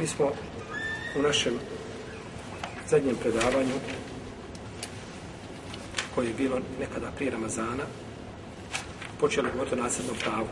Mi 0.00 0.06
smo 0.06 0.32
u 1.18 1.22
našem 1.22 1.52
zadnjem 2.88 3.16
predavanju 3.16 3.74
koje 6.14 6.26
je 6.26 6.34
bilo 6.34 6.60
nekada 6.80 7.10
prije 7.16 7.30
Ramazana 7.30 7.84
počeli 9.20 9.48
govoriti 9.52 9.74
o 9.74 9.82
nasljednom 9.82 10.16
pravu. 10.16 10.46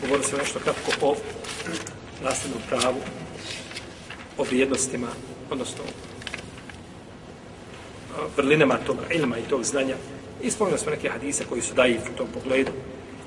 Govorili 0.00 0.24
smo 0.24 0.38
nešto 0.38 0.58
kratko 0.58 1.06
o 1.06 1.16
nasljednom 2.22 2.62
pravu, 2.68 3.00
o 4.38 4.44
vrijednostima, 4.44 5.08
odnosno 5.50 5.84
vrlinama 8.36 8.78
toga 8.86 9.02
ilma 9.10 9.38
i 9.38 9.48
tog 9.50 9.64
znanja. 9.64 9.96
I 10.42 10.50
spomenuli 10.50 10.80
smo 10.80 10.90
neke 10.90 11.08
hadise 11.08 11.44
koji 11.44 11.62
su 11.62 11.74
daji 11.74 11.98
u 12.14 12.16
tom 12.16 12.28
pogledu. 12.34 12.72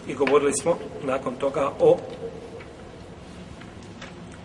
I 0.08 0.14
govorili 0.14 0.54
smo 0.54 0.78
nakon 1.04 1.36
toga 1.36 1.72
o 1.80 1.98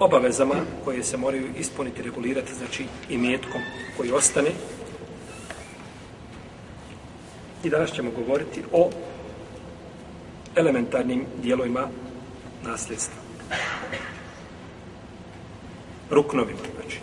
obavezama 0.05 0.55
koje 0.85 1.05
se 1.05 1.17
moraju 1.17 1.49
ispuniti, 1.59 2.03
regulirati, 2.03 2.55
znači 2.55 2.85
i 3.09 3.19
metkom 3.19 3.61
koji 3.97 4.13
ostane. 4.13 4.51
I 7.65 7.71
danas 7.71 7.93
ćemo 7.93 8.11
govoriti 8.11 8.63
o 8.73 8.91
elementarnim 10.57 11.27
dijelovima 11.43 11.89
nasljedstva. 12.63 13.17
Ruknovima, 16.11 16.59
znači. 16.75 16.99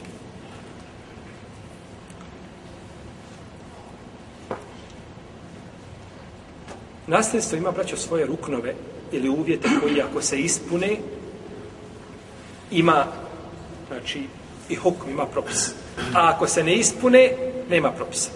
Nasljedstvo 7.08 7.58
ima, 7.58 7.72
braćo, 7.72 7.98
svoje 7.98 8.26
ruknove 8.26 8.76
ili 9.12 9.30
uvjete 9.30 9.70
koji 9.82 10.02
ako 10.02 10.22
se 10.22 10.40
ispune, 10.40 10.98
ima, 12.72 13.06
znači, 13.88 14.22
i 14.70 14.76
hukm 14.76 15.10
ima 15.10 15.26
propis. 15.26 15.74
A 16.14 16.30
ako 16.36 16.48
se 16.48 16.64
ne 16.64 16.76
ispune, 16.76 17.32
nema 17.70 17.92
propisa. 17.92 18.30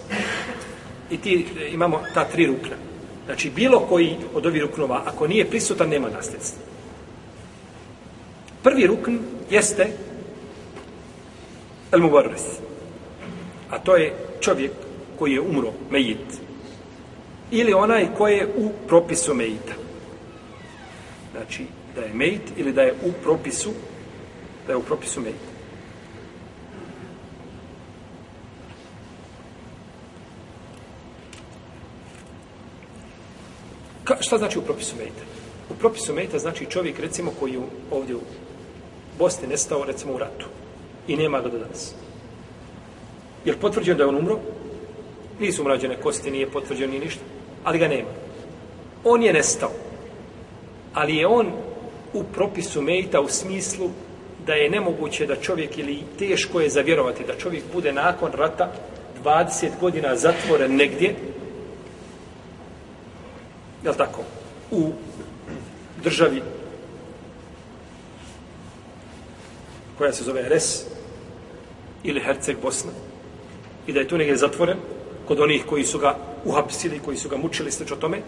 I 1.11 1.17
ti 1.17 1.45
e, 1.59 1.69
imamo 1.69 2.01
ta 2.13 2.25
tri 2.25 2.45
rukna. 2.45 2.75
Znači, 3.25 3.49
bilo 3.49 3.79
koji 3.79 4.17
od 4.33 4.45
ovih 4.45 4.61
ruknova, 4.61 5.01
ako 5.05 5.27
nije 5.27 5.49
prisutan, 5.49 5.89
nema 5.89 6.09
nasljedstva. 6.09 6.61
Prvi 8.63 8.87
rukn 8.87 9.17
jeste 9.49 9.87
el 11.91 12.01
mubarris. 12.01 12.43
A 13.69 13.79
to 13.79 13.95
je 13.95 14.13
čovjek 14.41 14.71
koji 15.19 15.33
je 15.33 15.41
umro, 15.41 15.71
mejit. 15.91 16.39
Ili 17.51 17.73
onaj 17.73 18.07
koji 18.17 18.37
je 18.37 18.47
u 18.57 18.71
propisu 18.87 19.33
mejita. 19.33 19.73
Znači, 21.31 21.65
da 21.95 22.01
je 22.01 22.13
mejit 22.13 22.41
ili 22.57 22.73
da 22.73 22.81
je 22.81 22.93
u 23.05 23.11
propisu 23.23 23.71
da 24.67 24.73
je 24.73 24.77
u 24.77 24.83
propisu 24.83 25.21
mejit. 25.21 25.35
Ka, 34.03 34.17
šta 34.19 34.37
znači 34.37 34.59
u 34.59 34.61
propisu 34.61 34.95
mejita? 34.97 35.23
U 35.69 35.73
propisu 35.73 36.13
mejta 36.13 36.39
znači 36.39 36.65
čovjek, 36.65 36.99
recimo, 36.99 37.31
koji 37.39 37.53
je 37.53 37.59
ovdje 37.91 38.15
u 38.15 38.21
Bosni 39.19 39.47
nestao, 39.47 39.85
recimo, 39.85 40.13
u 40.13 40.17
ratu. 40.17 40.45
I 41.07 41.17
nema 41.17 41.41
ga 41.41 41.49
do 41.49 41.57
danas. 41.57 41.93
Je 43.45 43.51
li 43.51 43.59
potvrđeno 43.59 43.97
da 43.97 44.03
je 44.03 44.09
on 44.09 44.15
umro? 44.15 44.39
Nisu 45.39 45.63
mrađene 45.63 46.01
kosti, 46.01 46.31
nije 46.31 46.51
potvrđeno 46.51 46.93
ni 46.93 46.99
ništa. 46.99 47.21
Ali 47.63 47.79
ga 47.79 47.87
nema. 47.87 48.09
On 49.03 49.23
je 49.23 49.33
nestao. 49.33 49.71
Ali 50.93 51.15
je 51.15 51.27
on 51.27 51.51
u 52.13 52.23
propisu 52.23 52.81
mejta 52.81 53.21
u 53.21 53.27
smislu 53.27 53.89
da 54.45 54.53
je 54.53 54.69
nemoguće 54.69 55.25
da 55.25 55.35
čovjek 55.35 55.77
ili 55.77 56.03
teško 56.19 56.61
je 56.61 56.69
zavjerovati 56.69 57.23
da 57.27 57.37
čovjek 57.37 57.63
bude 57.73 57.93
nakon 57.93 58.31
rata 58.31 58.71
20 59.23 59.69
godina 59.79 60.15
zatvoren 60.15 60.75
negdje 60.75 61.15
je 63.83 63.93
tako 63.97 64.21
u 64.71 64.91
državi 66.03 66.41
koja 69.97 70.13
se 70.13 70.23
zove 70.23 70.49
RS 70.49 70.85
ili 72.03 72.21
Herceg 72.21 72.57
Bosna 72.61 72.91
i 73.87 73.93
da 73.93 73.99
je 73.99 74.07
tu 74.07 74.17
negdje 74.17 74.37
zatvoren 74.37 74.77
kod 75.27 75.39
onih 75.39 75.65
koji 75.65 75.85
su 75.85 75.99
ga 75.99 76.17
uhapsili, 76.45 76.99
koji 76.99 77.17
su 77.17 77.29
ga 77.29 77.37
mučili 77.37 77.71
sve 77.71 77.85
o 77.93 77.95
tome 77.95 78.21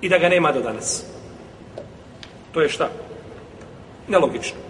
i 0.00 0.08
da 0.08 0.18
ga 0.18 0.28
nema 0.28 0.52
do 0.52 0.60
danas. 0.60 1.04
To 2.52 2.60
je 2.60 2.68
šta? 2.68 2.90
Nelogično 4.08 4.69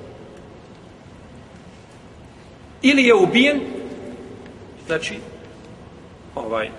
ili 2.82 3.04
je 3.04 3.14
ubijen, 3.14 3.60
znači, 4.86 5.18
ovaj, 6.34 6.70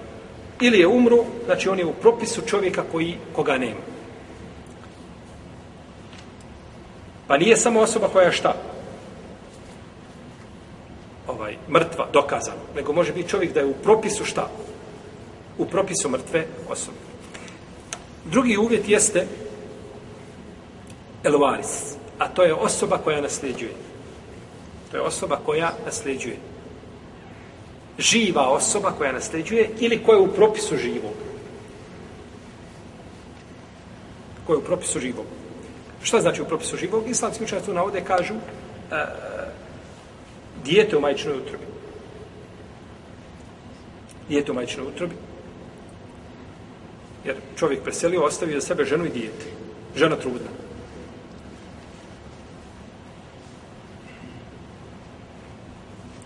ili 0.61 0.79
je 0.79 0.87
umro, 0.87 1.17
znači 1.45 1.69
on 1.69 1.79
je 1.79 1.85
u 1.85 1.93
propisu 1.93 2.41
čovjeka 2.41 2.83
koji, 2.91 3.17
koga 3.35 3.57
nema. 3.57 3.79
Pa 7.27 7.37
nije 7.37 7.57
samo 7.57 7.79
osoba 7.79 8.07
koja 8.07 8.25
je 8.25 8.31
šta? 8.31 8.55
Ovaj, 11.27 11.55
mrtva, 11.69 12.07
dokazano. 12.13 12.61
Nego 12.75 12.93
može 12.93 13.13
biti 13.13 13.29
čovjek 13.29 13.53
da 13.53 13.59
je 13.59 13.65
u 13.65 13.73
propisu 13.73 14.25
šta? 14.25 14.49
U 15.57 15.65
propisu 15.65 16.09
mrtve 16.09 16.45
osobe. 16.69 16.97
Drugi 18.25 18.57
uvjet 18.57 18.89
jeste 18.89 19.27
elvaris, 21.23 21.95
a 22.19 22.27
to 22.27 22.43
je 22.43 22.53
osoba 22.53 22.97
koja 22.97 23.21
nasljeđuje. 23.21 23.90
To 24.91 24.97
je 24.97 25.03
osoba 25.03 25.39
koja 25.45 25.71
nasljeđuje. 25.85 26.37
Živa 27.99 28.49
osoba 28.49 28.91
koja 28.91 29.11
nasljeđuje 29.11 29.69
ili 29.79 30.03
koja 30.03 30.15
je 30.15 30.21
u 30.21 30.33
propisu 30.33 30.77
živog. 30.77 31.13
Koja 34.47 34.55
je 34.55 34.57
u 34.57 34.65
propisu 34.65 34.99
živog. 34.99 35.25
Šta 36.03 36.21
znači 36.21 36.41
u 36.41 36.45
propisu 36.45 36.77
živog? 36.77 37.03
Islamski 37.07 37.43
učenjaci 37.43 37.65
tu 37.65 37.73
navode 37.73 38.01
kažu 38.01 38.33
uh, 38.33 38.41
dijete 40.65 40.97
u 40.97 41.01
majčnoj 41.01 41.37
utrobi. 41.37 41.65
Dijete 44.29 44.51
u 44.51 44.55
majčnoj 44.55 44.87
utrobi. 44.87 45.15
Jer 47.25 47.35
čovjek 47.55 47.83
preselio, 47.83 48.23
ostavio 48.23 48.59
za 48.59 48.67
sebe 48.67 48.85
ženu 48.85 49.05
i 49.05 49.09
dijete. 49.09 49.45
Žena 49.95 50.15
trudna. 50.15 50.60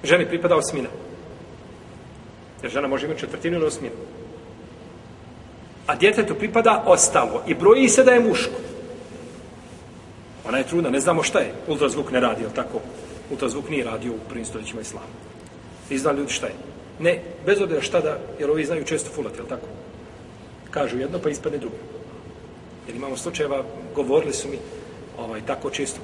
Ženi 0.06 0.26
pripada 0.26 0.56
osmina. 0.56 0.90
Jer 2.62 2.72
žena 2.72 2.88
može 2.88 3.06
imati 3.06 3.20
četvrtinu 3.20 3.58
ili 3.58 3.66
osminu. 3.66 3.96
A 5.88 5.96
djetetu 5.96 6.36
pripada 6.36 6.84
ostalo. 6.86 7.44
I 7.48 7.54
broji 7.54 7.90
se 7.90 8.04
da 8.04 8.12
je 8.12 8.20
muško. 8.20 8.60
Ona 10.48 10.58
je 10.58 10.68
trudna, 10.68 10.90
ne 10.90 11.00
znamo 11.00 11.24
šta 11.24 11.40
je. 11.40 11.54
Ultrazvuk 11.68 12.12
ne 12.12 12.20
radi, 12.20 12.44
tako? 12.56 12.82
Ultrazvuk 13.32 13.70
nije 13.70 13.86
radio 13.86 14.12
u 14.14 14.30
prvim 14.30 14.46
stoljećima 14.46 14.82
islama. 14.82 15.06
I 15.90 15.98
zna 15.98 16.12
ljudi 16.12 16.34
šta 16.34 16.48
je. 16.48 16.54
Ne, 17.00 17.20
bez 17.46 17.62
obzira 17.62 17.82
šta 17.82 18.00
da, 18.00 18.20
jer 18.40 18.50
ovi 18.50 18.66
znaju 18.66 18.86
često 18.86 19.10
fulati, 19.16 19.38
jel 19.38 19.48
tako? 19.48 19.68
Kažu 20.72 21.00
jedno, 21.00 21.20
pa 21.20 21.30
ispadne 21.30 21.58
drugo. 21.58 21.76
Jer 22.88 22.96
imamo 22.96 23.18
slučajeva, 23.18 23.64
govorili 23.96 24.34
su 24.34 24.50
mi, 24.50 24.58
ovaj, 25.18 25.42
tako 25.46 25.70
često 25.70 26.00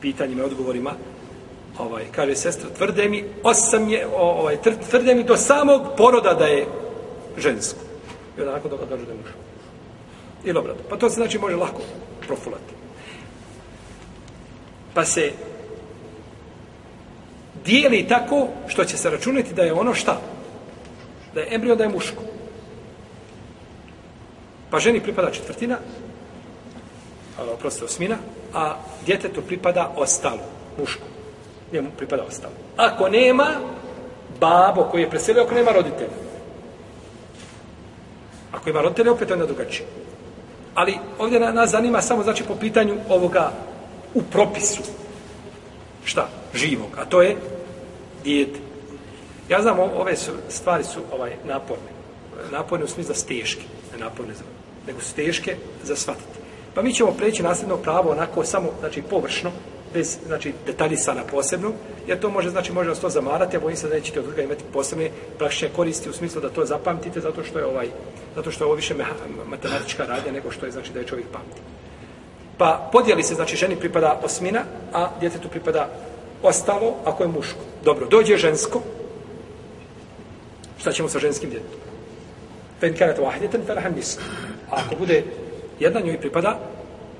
pitanjima 0.00 0.42
i 0.42 0.46
odgovorima, 0.46 0.92
ovaj, 1.78 2.04
kaže 2.12 2.34
sestra, 2.34 2.70
tvrde 2.76 3.08
mi, 3.08 3.24
osam 3.42 3.88
je, 3.88 4.06
ovaj, 4.16 4.58
tvrde 4.90 5.14
mi 5.14 5.24
do 5.24 5.36
samog 5.36 5.82
poroda 5.96 6.34
da 6.34 6.46
je 6.46 6.66
žensko. 7.38 7.80
I 8.38 8.40
onda 8.40 8.52
nakon 8.52 8.70
toga 8.70 8.86
kaže 8.88 9.04
da 9.04 9.12
je 9.12 9.18
muško. 9.18 9.38
Ili 10.44 10.58
obrado. 10.58 10.80
Pa 10.90 10.96
to 10.96 11.10
se 11.10 11.14
znači 11.14 11.38
može 11.38 11.56
lako 11.56 11.80
profulati. 12.26 12.74
Pa 14.94 15.04
se 15.04 15.32
dijeli 17.64 18.08
tako 18.08 18.48
što 18.66 18.84
će 18.84 18.96
se 18.96 19.10
računati 19.10 19.54
da 19.54 19.62
je 19.62 19.72
ono 19.72 19.94
šta? 19.94 20.20
Da 21.34 21.40
je 21.40 21.54
embrio, 21.54 21.76
da 21.76 21.84
je 21.84 21.90
muško. 21.90 22.22
Pa 24.70 24.78
ženi 24.78 25.00
pripada 25.00 25.30
četvrtina, 25.30 25.78
ali 27.38 27.50
oprosti 27.50 27.84
osmina, 27.84 28.16
a 28.54 28.76
djetetu 29.06 29.42
pripada 29.42 29.92
ostalo, 29.96 30.42
muško 30.78 31.13
njemu 31.72 31.90
pripada 31.96 32.22
ostalo. 32.28 32.54
Ako 32.76 33.08
nema 33.08 33.46
babo 34.40 34.84
koji 34.90 35.02
je 35.02 35.10
preselio, 35.10 35.42
ako 35.42 35.54
nema 35.54 35.70
roditelja. 35.70 36.10
Ako 38.52 38.70
ima 38.70 38.80
roditelja, 38.80 39.12
opet 39.12 39.30
onda 39.30 39.46
drugačije. 39.46 39.86
Ali 40.74 40.98
ovdje 41.18 41.40
nas 41.40 41.70
zanima 41.70 42.02
samo 42.02 42.22
znači 42.22 42.44
po 42.44 42.54
pitanju 42.54 42.94
ovoga 43.08 43.52
u 44.14 44.22
propisu. 44.22 44.82
Šta? 46.04 46.28
Živog. 46.54 46.88
A 46.98 47.04
to 47.04 47.22
je 47.22 47.36
dijete. 48.24 48.58
Ja 49.48 49.62
znam, 49.62 49.78
ove 49.78 50.16
su, 50.16 50.32
stvari 50.48 50.84
su 50.84 51.00
ovaj 51.12 51.32
naporne. 51.44 51.94
Naporne 52.52 52.84
u 52.84 52.88
smislu 52.88 53.12
da 53.12 53.18
steške. 53.18 53.62
Ne 53.92 53.98
naporne, 54.04 54.34
za 54.34 54.44
nego 54.86 55.00
su 55.00 55.14
teške 55.14 55.56
za 55.84 55.96
shvatiti. 55.96 56.38
Pa 56.74 56.82
mi 56.82 56.92
ćemo 56.92 57.12
preći 57.12 57.42
nasljedno 57.42 57.76
pravo 57.76 58.10
onako 58.10 58.44
samo, 58.44 58.68
znači 58.80 59.02
površno, 59.02 59.50
bez 59.94 60.18
znači 60.26 60.52
detaljisana 60.66 61.22
posebno, 61.30 61.72
jer 62.06 62.20
to 62.20 62.30
može 62.30 62.50
znači 62.50 62.72
može 62.72 62.88
vas 62.88 63.00
to 63.00 63.08
zamarati, 63.10 63.56
a 63.56 63.60
bojim 63.60 63.76
se 63.76 63.88
da 63.88 63.94
nećete 63.94 64.20
od 64.20 64.26
toga 64.26 64.42
imati 64.42 64.64
posebne 64.72 65.10
praktične 65.38 65.68
koristi 65.76 66.10
u 66.10 66.12
smislu 66.12 66.40
da 66.40 66.50
to 66.50 66.64
zapamtite 66.64 67.20
zato 67.20 67.44
što 67.44 67.58
je 67.58 67.66
ovaj 67.66 67.88
zato 68.36 68.50
što 68.50 68.64
je 68.64 68.66
ovo 68.66 68.74
više 68.74 68.94
meha, 68.94 69.14
matematička 69.46 70.04
radnja 70.04 70.32
nego 70.32 70.50
što 70.50 70.66
je 70.66 70.72
znači 70.72 70.92
da 70.92 70.98
je 71.00 71.06
čovjek 71.06 71.26
pamti. 71.32 71.60
Pa 72.58 72.88
podijeli 72.92 73.22
se, 73.22 73.34
znači 73.34 73.56
ženi 73.56 73.76
pripada 73.76 74.20
osmina, 74.22 74.60
a 74.92 75.10
djetetu 75.20 75.48
pripada 75.48 75.88
ostalo 76.42 76.94
ako 77.04 77.22
je 77.22 77.28
muško. 77.28 77.60
Dobro, 77.84 78.06
dođe 78.06 78.36
žensko, 78.36 78.82
šta 80.78 80.92
ćemo 80.92 81.08
sa 81.08 81.18
ženskim 81.18 81.50
djetetom? 81.50 81.80
Fen 82.80 82.96
kanat 82.96 83.18
wahidatan 83.18 83.66
falaha 83.66 83.88
nisf. 83.88 84.20
Ako 84.70 84.96
bude 84.96 85.24
jedna 85.80 86.00
njoj 86.00 86.20
pripada 86.20 86.58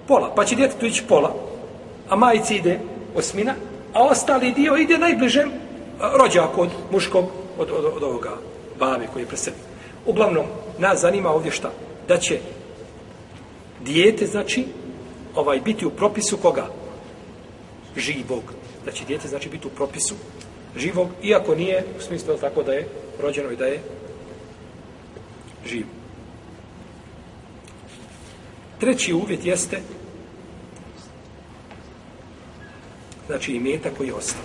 pola, 0.09 0.33
pa 0.37 0.45
će 0.45 0.57
djetetu 0.57 0.87
ići 0.87 1.05
pola, 1.09 1.35
a 2.09 2.17
majici 2.17 2.57
ide 2.57 2.79
osmina, 3.15 3.55
a 3.93 4.03
ostali 4.03 4.53
dio 4.53 4.77
ide 4.77 4.99
najbližem 4.99 5.51
rođaku 6.01 6.63
od 6.63 6.71
muškog, 6.93 7.25
od, 7.59 7.71
od, 7.71 7.85
od 7.85 8.03
ovoga 8.03 8.31
babe 8.79 9.07
koji 9.13 9.23
je 9.23 9.27
preselio. 9.27 9.61
Uglavnom, 10.07 10.47
nas 10.79 11.01
zanima 11.01 11.31
ovdje 11.31 11.53
šta? 11.53 11.71
Da 12.09 12.19
će 12.19 12.39
dijete, 13.81 14.27
znači, 14.27 14.65
ovaj 15.35 15.61
biti 15.61 15.87
u 15.87 15.91
propisu 15.91 16.37
koga? 16.37 16.67
Živog. 17.97 18.43
Da 18.85 18.93
će 18.93 19.05
dijete, 19.05 19.29
znači, 19.29 19.49
biti 19.49 19.67
u 19.67 19.71
propisu 19.71 20.15
živog, 20.77 21.09
iako 21.23 21.55
nije 21.55 21.85
u 21.99 22.03
smislu 22.03 22.37
tako 22.41 22.63
da 22.63 22.73
je 22.73 22.89
rođeno 23.23 23.51
i 23.51 23.57
da 23.57 23.67
je 23.67 23.81
živ. 25.67 25.87
Treći 28.81 29.13
uvjet 29.13 29.47
jeste 29.47 29.81
znači 33.27 33.53
i 33.53 33.61
meta 33.61 33.91
koji 33.97 34.07
je 34.07 34.15
ostao. 34.15 34.43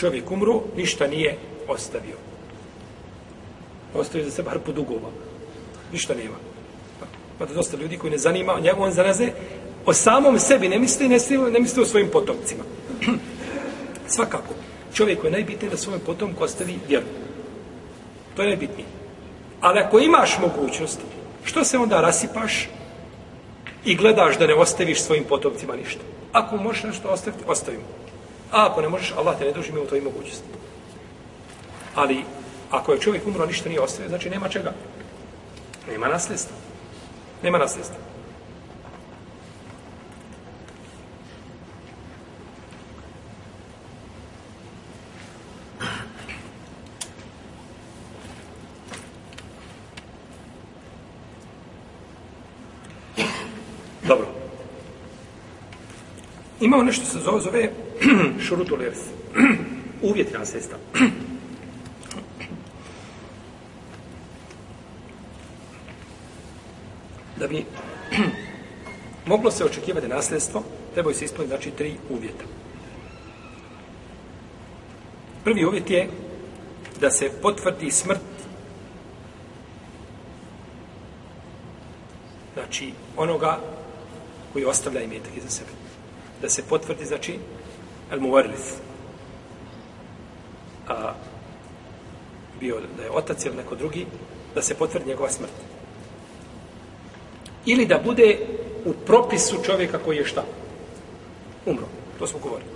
Čovjek 0.00 0.30
umru, 0.30 0.62
ništa 0.76 1.06
nije 1.06 1.36
ostavio. 1.68 2.16
Ostavio 3.94 4.24
za 4.24 4.30
sebe 4.30 4.50
hrpu 4.50 4.72
dugova. 4.72 5.10
Ništa 5.92 6.14
nema. 6.14 6.36
Pa 7.38 7.46
da 7.46 7.54
dosta 7.54 7.76
ljudi 7.76 7.98
koji 7.98 8.10
ne 8.10 8.18
zanima, 8.18 8.60
njegov 8.60 8.82
on 8.82 8.92
zanaze, 8.92 9.32
o 9.86 9.92
samom 9.92 10.38
sebi 10.38 10.68
ne 10.68 10.78
misli, 10.78 11.08
ne 11.08 11.14
misli, 11.14 11.38
ne 11.38 11.60
misli 11.60 11.82
o 11.82 11.86
svojim 11.86 12.08
potomcima. 12.08 12.64
Svakako, 14.14 14.54
čovjek 14.94 15.24
je 15.24 15.30
najbitnije 15.30 15.70
da 15.70 15.76
svojom 15.76 16.00
potomku 16.06 16.44
ostavi 16.44 16.78
vjeru. 16.88 17.06
To 18.36 18.42
je 18.42 18.48
najbitnije. 18.48 18.86
Ali 19.60 19.78
ako 19.78 19.98
imaš 19.98 20.38
mogućnost, 20.38 21.00
što 21.44 21.64
se 21.64 21.78
onda 21.78 22.00
rasipaš 22.00 22.68
i 23.84 23.94
gledaš 23.94 24.38
da 24.38 24.46
ne 24.46 24.54
ostaviš 24.54 25.02
svojim 25.02 25.24
potomcima 25.24 25.76
ništa? 25.76 26.00
Ako 26.32 26.56
možeš 26.56 26.82
nešto 26.82 27.08
ostaviti, 27.08 27.44
ostavimo. 27.46 27.84
A 28.52 28.66
ako 28.66 28.82
ne 28.82 28.88
možeš, 28.88 29.14
Allah 29.16 29.38
te 29.38 29.44
ne 29.44 29.52
duži 29.52 29.72
mi 29.72 29.80
u 29.80 29.86
toj 29.86 30.00
mogućnosti. 30.00 30.48
Ali, 31.94 32.24
ako 32.70 32.92
je 32.92 33.00
čovjek 33.00 33.26
umro, 33.26 33.46
ništa 33.46 33.68
nije 33.68 33.80
ostavio, 33.80 34.08
znači 34.08 34.30
nema 34.30 34.48
čega. 34.48 34.72
Nema 35.88 36.08
nasljedstva. 36.08 36.56
Nema 37.42 37.58
nasljedstva. 37.58 38.11
Imao 56.72 56.84
nešto 56.84 57.04
se 57.04 57.18
zove, 57.18 57.40
zove 57.40 57.70
šurutu 58.46 58.76
lers. 58.76 58.98
Uvjeti 60.02 60.32
na 60.32 60.44
da 67.36 67.46
bi 67.48 67.64
moglo 69.32 69.50
se 69.50 69.64
očekivati 69.64 70.08
nasljedstvo, 70.08 70.62
trebaju 70.94 71.14
se 71.14 71.24
ispuniti 71.24 71.48
znači 71.48 71.70
tri 71.70 71.94
uvjeta. 72.10 72.44
Prvi 75.44 75.64
uvjet 75.64 75.90
je 75.90 76.08
da 77.00 77.10
se 77.10 77.30
potvrdi 77.42 77.90
smrt 77.90 78.20
znači 82.54 82.92
onoga 83.16 83.58
koji 84.52 84.64
ostavlja 84.64 85.02
imetak 85.02 85.36
iza 85.36 85.48
sebe 85.48 85.81
da 86.42 86.48
se 86.48 86.62
potvrdi, 86.68 87.04
znači, 87.04 87.38
el 88.12 88.20
muvarlis. 88.20 88.74
A 90.88 91.14
bio 92.60 92.80
da 92.96 93.02
je 93.02 93.10
otac 93.10 93.44
ili 93.44 93.56
neko 93.56 93.74
drugi, 93.74 94.06
da 94.54 94.62
se 94.62 94.74
potvrdi 94.74 95.08
njegova 95.08 95.30
smrt. 95.30 95.52
Ili 97.66 97.86
da 97.86 98.00
bude 98.04 98.38
u 98.84 98.92
propisu 98.92 99.62
čovjeka 99.64 99.98
koji 99.98 100.16
je 100.16 100.24
šta? 100.24 100.44
Umro. 101.66 101.86
To 102.18 102.26
smo 102.26 102.38
govorili. 102.38 102.70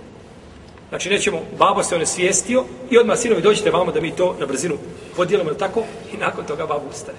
Znači, 0.89 1.09
nećemo, 1.09 1.41
babo 1.57 1.83
se 1.83 1.95
on 1.95 2.01
je 2.01 2.07
svijestio 2.07 2.63
i 2.89 2.97
odmah 2.97 3.17
sinovi 3.17 3.41
dođite 3.41 3.71
vamo 3.71 3.91
da 3.91 4.01
mi 4.01 4.15
to 4.15 4.35
na 4.39 4.45
brzinu 4.45 4.77
podijelimo 5.15 5.53
tako 5.53 5.83
i 6.13 6.17
nakon 6.17 6.45
toga 6.45 6.65
babo 6.65 6.89
ustane. 6.89 7.17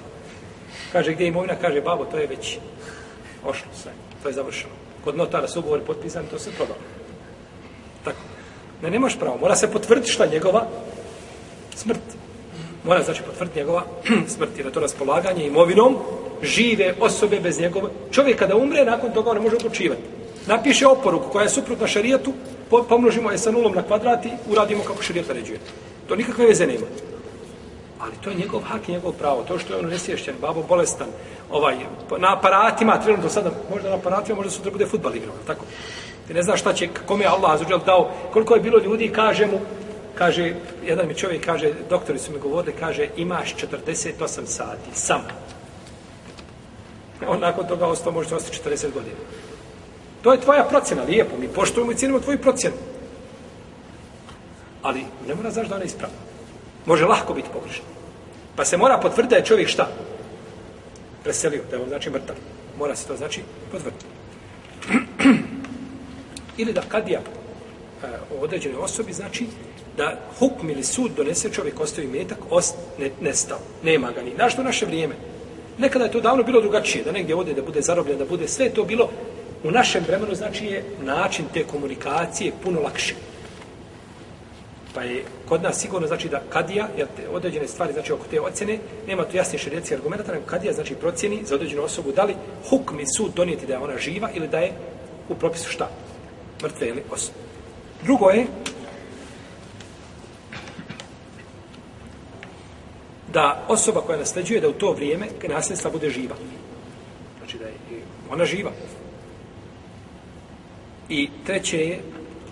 Kaže, 0.93 1.13
gdje 1.13 1.25
je 1.25 1.29
imovina? 1.29 1.55
Kaže, 1.61 1.81
babo, 1.81 2.05
to 2.05 2.19
je 2.19 2.27
već 2.27 2.59
ošlo 3.45 3.71
sve. 3.83 3.93
To 4.23 4.29
je 4.29 4.35
završeno 4.35 4.88
kod 5.09 5.17
notara 5.17 5.49
su 5.49 5.59
ugovori 5.59 5.83
potpisani, 5.87 6.29
to 6.31 6.39
se 6.39 6.51
prodalo. 6.51 6.79
Tako. 8.05 8.19
Ne, 8.83 8.91
nemaš 8.91 9.19
pravo. 9.19 9.39
Mora 9.41 9.57
se 9.57 9.71
potvrditi 9.73 10.13
šta 10.13 10.27
njegova 10.27 10.67
smrt. 11.75 12.01
Mora 12.85 13.03
znači 13.03 13.23
potvrditi 13.23 13.59
njegova 13.59 13.85
smrt. 14.35 14.51
Jer 14.57 14.67
je 14.67 14.73
to 14.73 14.81
raspolaganje 14.81 15.47
imovinom 15.47 15.97
žive 16.43 16.95
osobe 17.01 17.41
bez 17.41 17.61
njegove. 17.61 17.89
Čovjek 18.11 18.39
kada 18.39 18.57
umre, 18.57 18.85
nakon 18.85 19.13
toga 19.13 19.31
on 19.31 19.37
ne 19.37 19.43
može 19.43 19.57
odlučivati. 19.57 20.03
Napiše 20.47 20.87
oporuku 20.87 21.31
koja 21.33 21.43
je 21.43 21.49
suprotna 21.49 21.87
šarijetu, 21.87 22.33
pomnožimo 22.89 23.31
je 23.31 23.39
sa 23.39 23.51
nulom 23.51 23.75
na 23.75 23.83
kvadrati, 23.83 24.31
uradimo 24.51 24.85
kako 24.85 25.03
šarijet 25.03 25.29
naređuje. 25.29 25.59
To 26.09 26.17
nikakve 26.17 26.47
veze 26.47 26.67
nema. 26.67 26.87
Ali 28.01 28.13
to 28.25 28.31
je 28.31 28.37
njegov 28.37 28.61
hak 28.61 28.89
i 28.89 28.93
njegov 28.93 29.13
pravo. 29.13 29.43
To 29.43 29.59
što 29.59 29.73
je 29.73 29.79
on 29.79 29.87
nesvješćen, 29.87 30.35
babo 30.41 30.63
bolestan, 30.63 31.07
ovaj, 31.51 31.77
na 32.19 32.37
aparatima, 32.37 33.01
trenutno 33.01 33.31
sada, 33.31 33.51
možda 33.71 33.91
na 33.91 33.97
aparatima, 33.97 34.37
možda 34.37 34.51
sutra 34.51 34.71
bude 34.71 34.87
futbal 34.87 35.17
igrao, 35.17 35.35
tako? 35.47 35.65
Ti 36.27 36.35
ne 36.35 36.43
znaš 36.43 36.61
šta 36.61 36.73
će, 36.73 36.89
kome 37.07 37.25
je 37.25 37.29
Allah 37.29 37.53
azuđel 37.53 37.79
dao, 37.87 38.11
koliko 38.33 38.55
je 38.55 38.61
bilo 38.61 38.79
ljudi, 38.79 39.13
kaže 39.13 39.47
mu, 39.47 39.61
kaže, 40.15 40.55
jedan 40.85 41.09
mi 41.09 41.15
čovjek 41.15 41.45
kaže, 41.45 41.73
doktori 41.91 42.19
su 42.19 42.33
mi 42.33 42.39
govorili, 42.39 42.75
kaže, 42.81 43.09
imaš 43.17 43.55
48 43.57 44.47
sati, 44.47 44.91
sam. 44.93 45.23
On 47.29 47.41
nakon 47.41 47.67
toga 47.67 47.87
ostao, 47.87 48.13
možda 48.13 48.37
ostati 48.37 48.59
40 48.69 48.93
godina. 48.93 49.17
To 50.23 50.33
je 50.33 50.41
tvoja 50.41 50.65
procjena, 50.65 51.03
lijepo, 51.03 51.37
mi 51.39 51.49
poštujemo 51.49 51.93
i 51.93 51.95
cijenimo 51.95 52.21
tvoju 52.21 52.39
procjenu. 52.39 52.77
Ali 54.83 55.05
ne 55.29 55.35
mora 55.35 55.51
znaš 55.51 55.69
da 55.69 55.75
ona 55.75 55.85
je 55.85 55.87
ispravna. 55.87 56.17
Može 56.87 57.05
lahko 57.05 57.35
biti 57.35 57.49
pogrešna. 57.53 57.98
Pa 58.59 58.65
se 58.65 58.77
mora 58.77 58.99
potvrditi 58.99 59.31
da 59.31 59.37
je 59.37 59.45
čovjek 59.45 59.69
šta? 59.69 59.89
preselio, 61.29 61.63
da 61.71 61.77
je 61.77 61.83
on 61.83 61.89
znači 61.89 62.11
mrtav. 62.11 62.37
Mora 62.79 62.97
se 62.97 63.07
to 63.07 63.17
znači 63.17 63.41
potvrditi. 63.73 64.05
ili 66.61 66.73
da 66.73 66.83
kadija 66.89 67.21
e, 67.21 68.07
o 68.35 68.45
određenoj 68.45 68.81
osobi 68.81 69.13
znači 69.13 69.47
da 69.97 70.19
hukm 70.39 70.71
ili 70.71 70.85
sud 70.85 71.13
donese 71.17 71.51
čovjek 71.53 71.81
ostavi 71.81 72.07
metak, 72.07 72.39
ost, 72.51 72.75
ne, 72.99 73.11
nestao. 73.21 73.59
Nema 73.83 74.11
ga 74.11 74.23
ni. 74.23 74.33
Znaš 74.35 74.57
to 74.57 74.63
naše 74.63 74.87
vrijeme? 74.87 75.15
Nekada 75.79 76.05
je 76.05 76.13
to 76.13 76.21
davno 76.21 76.43
bilo 76.43 76.61
drugačije, 76.61 77.05
da 77.05 77.13
negdje 77.13 77.37
ode, 77.37 77.55
da 77.55 77.63
bude 77.63 77.83
zarobljen, 77.83 78.19
da 78.19 78.25
bude 78.25 78.49
sve 78.49 78.71
to 78.71 78.85
bilo 78.85 79.11
u 79.65 79.71
našem 79.71 80.05
vremenu, 80.07 80.35
znači 80.35 80.67
je 80.67 80.85
način 81.03 81.45
te 81.55 81.65
komunikacije 81.65 82.53
puno 82.63 82.81
lakše. 82.81 83.15
Pa 84.99 85.05
je 85.05 85.25
kod 85.49 85.63
nas 85.63 85.81
sigurno 85.81 86.07
znači 86.07 86.29
da 86.29 86.43
kadija, 86.51 86.89
jer 86.97 87.07
te 87.17 87.29
određene 87.29 87.69
stvari 87.69 87.93
znači 87.93 88.13
oko 88.13 88.25
te 88.31 88.41
ocjene, 88.41 88.79
nema 89.07 89.25
tu 89.25 89.37
jasnih 89.37 89.61
šarijetske 89.61 89.95
argumenta, 89.95 90.33
nego 90.33 90.47
kadija 90.47 90.73
znači 90.73 90.95
procjeni 90.95 91.43
za 91.45 91.55
određenu 91.55 91.83
osobu 91.83 92.13
da 92.13 92.25
li 92.25 92.35
hukmi 92.71 93.05
sud 93.17 93.33
donijeti 93.35 93.67
da 93.67 93.73
je 93.73 93.79
ona 93.79 93.99
živa 93.99 94.31
ili 94.35 94.49
da 94.49 94.59
je 94.59 94.73
u 95.29 95.35
propisu 95.35 95.71
šta? 95.71 95.91
Mrtve 96.63 96.89
ili 96.89 97.03
osobe. 97.11 97.39
Drugo 98.03 98.31
je 98.31 98.47
da 103.33 103.65
osoba 103.69 104.01
koja 104.01 104.19
nasljeđuje 104.19 104.61
da 104.61 104.69
u 104.69 104.73
to 104.73 104.93
vrijeme 104.93 105.27
nasljedstva 105.49 105.91
bude 105.91 106.11
živa. 106.11 106.37
Znači 107.39 107.59
da 107.59 107.65
je 107.65 108.03
ona 108.31 108.45
živa. 108.45 108.71
I 111.09 111.29
treće 111.47 111.79
je 111.79 112.01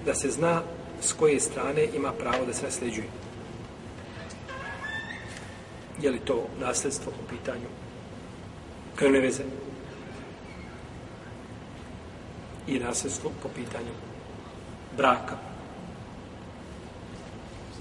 da 0.04 0.14
se 0.14 0.30
zna 0.30 0.62
s 1.00 1.12
koje 1.12 1.40
strane 1.40 1.84
ima 1.96 2.12
pravo 2.12 2.46
da 2.46 2.52
se 2.52 2.64
nasljeđuje. 2.64 3.08
Je 6.02 6.10
li 6.10 6.18
to 6.18 6.48
nasljedstvo 6.60 7.12
po 7.12 7.36
pitanju 7.36 7.68
krvne 8.96 9.20
veze? 9.20 9.42
I 12.66 12.78
nasljedstvo 12.78 13.30
po 13.42 13.48
pitanju 13.48 13.92
braka. 14.96 15.36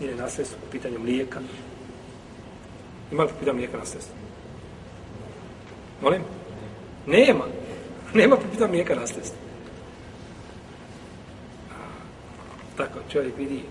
Ili 0.02 0.16
nasljedstvo 0.16 0.58
po 0.66 0.72
pitanju 0.72 1.00
mlijeka. 1.00 1.40
Ima 3.12 3.24
li 3.24 3.30
po 3.30 3.36
pitanju 3.40 3.56
mlijeka 3.56 3.78
nasljedstvo? 3.78 4.16
Molim? 6.02 6.22
Nema. 7.08 7.46
Nema 8.14 8.36
po 8.36 8.48
pitanju 8.52 8.72
mlijeka 8.72 8.96
nasljedstvo. 8.96 9.38
Tako, 12.78 12.95
čovjek 13.12 13.38
vidi 13.38 13.62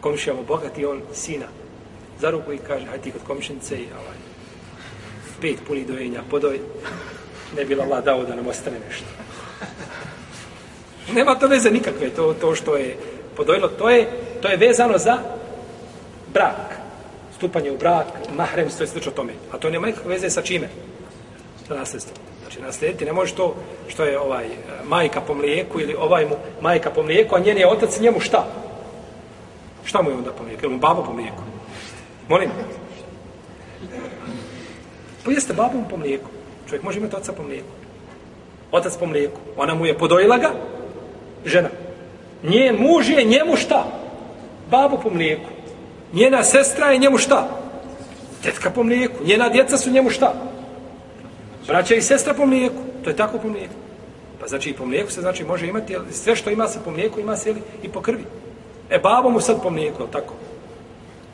komšijamo 0.00 0.42
bogati, 0.42 0.86
on 0.86 1.02
sina 1.12 1.46
za 2.20 2.30
ruku 2.30 2.52
i 2.52 2.58
kaže, 2.58 2.86
hajde 2.86 3.02
ti 3.02 3.10
kod 3.10 3.22
komšinice 3.26 3.76
i 3.76 3.86
ovaj, 3.92 4.16
pet 5.40 5.56
puni 5.66 5.84
dojenja 5.84 6.22
podoj, 6.30 6.60
ne 7.56 7.64
bi 7.64 7.80
Allah 7.80 8.04
dao 8.04 8.24
da 8.24 8.34
nam 8.34 8.46
ostane 8.46 8.76
nešto. 8.88 9.06
Nema 11.12 11.38
to 11.38 11.46
veze 11.46 11.70
nikakve, 11.70 12.10
to, 12.10 12.34
to 12.34 12.54
što 12.54 12.76
je 12.76 12.96
podojilo, 13.36 13.68
to 13.68 13.90
je, 13.90 14.10
to 14.42 14.48
je 14.48 14.56
vezano 14.56 14.98
za 14.98 15.18
brak. 16.34 16.78
Stupanje 17.36 17.70
u 17.70 17.78
brak, 17.78 18.06
mahrem, 18.36 18.68
to 18.70 18.82
je 18.82 18.86
slično 18.86 19.12
tome. 19.12 19.32
A 19.52 19.58
to 19.58 19.70
nema 19.70 19.86
nikakve 19.86 20.10
veze 20.10 20.30
sa 20.30 20.42
čime? 20.42 20.68
Sa 21.68 21.74
nasljedstvom. 21.74 22.31
Znači, 22.52 22.66
naslijediti 22.66 23.04
ne 23.04 23.12
može 23.12 23.34
to 23.34 23.54
što 23.88 24.04
je 24.04 24.18
ovaj 24.20 24.46
e, 24.46 24.50
majka 24.84 25.20
po 25.20 25.34
mlijeku 25.34 25.80
ili 25.80 25.94
ovaj 25.94 26.24
mu 26.24 26.36
majka 26.60 26.90
po 26.90 27.02
mlijeku, 27.02 27.36
a 27.36 27.38
njen 27.38 27.58
je 27.58 27.68
otac 27.68 28.00
njemu 28.00 28.20
šta? 28.20 28.46
Šta 29.84 30.02
mu 30.02 30.10
je 30.10 30.16
onda 30.16 30.32
po 30.32 30.44
mlijeku? 30.44 30.64
Ili 30.64 30.72
mu 30.72 30.78
babo 30.78 31.02
po 31.02 31.12
mlijeku? 31.12 31.42
Molim? 32.28 32.50
Pa 35.24 35.30
jeste 35.30 35.52
babom 35.52 35.84
po 35.90 35.96
mlijeku. 35.96 36.28
Čovjek 36.68 36.82
može 36.82 36.98
imati 36.98 37.16
oca 37.16 37.32
po 37.32 37.42
mlijeku. 37.42 37.72
Otac 38.72 38.96
po 38.96 39.06
mlijeku. 39.06 39.40
Ona 39.56 39.74
mu 39.74 39.86
je 39.86 39.98
podojila 39.98 40.38
ga, 40.38 40.50
žena. 41.44 41.68
Njen 42.42 42.76
muž 42.76 43.08
je 43.08 43.24
njemu 43.24 43.56
šta? 43.56 43.84
Babu 44.70 44.98
po 45.02 45.10
mlijeku. 45.10 45.48
Njena 46.12 46.42
sestra 46.42 46.90
je 46.90 46.98
njemu 46.98 47.18
šta? 47.18 47.48
Tetka 48.42 48.70
po 48.70 48.82
mlijeku. 48.82 49.24
Njena 49.24 49.48
djeca 49.48 49.78
su 49.78 49.90
njemu 49.90 50.10
šta? 50.10 50.51
Braća 51.66 51.94
i 51.94 52.02
sestra 52.02 52.34
po 52.34 52.46
mlijeku. 52.46 52.82
To 53.04 53.10
je 53.10 53.16
tako 53.16 53.38
po 53.38 53.48
mlijeku. 53.48 53.74
Pa 54.40 54.46
znači 54.46 54.70
i 54.70 54.72
po 54.72 54.86
mlijeku 54.86 55.10
se 55.10 55.20
znači 55.20 55.44
može 55.44 55.66
imati, 55.66 55.96
sve 56.10 56.36
što 56.36 56.50
ima 56.50 56.68
se 56.68 56.78
po 56.84 56.90
mlijeku 56.90 57.20
ima 57.20 57.36
se 57.36 57.54
i 57.82 57.88
po 57.88 58.00
krvi. 58.00 58.24
E, 58.90 58.98
babo 58.98 59.30
mu 59.30 59.40
sad 59.40 59.62
po 59.62 59.70
mlijeku, 59.70 60.06
tako? 60.12 60.34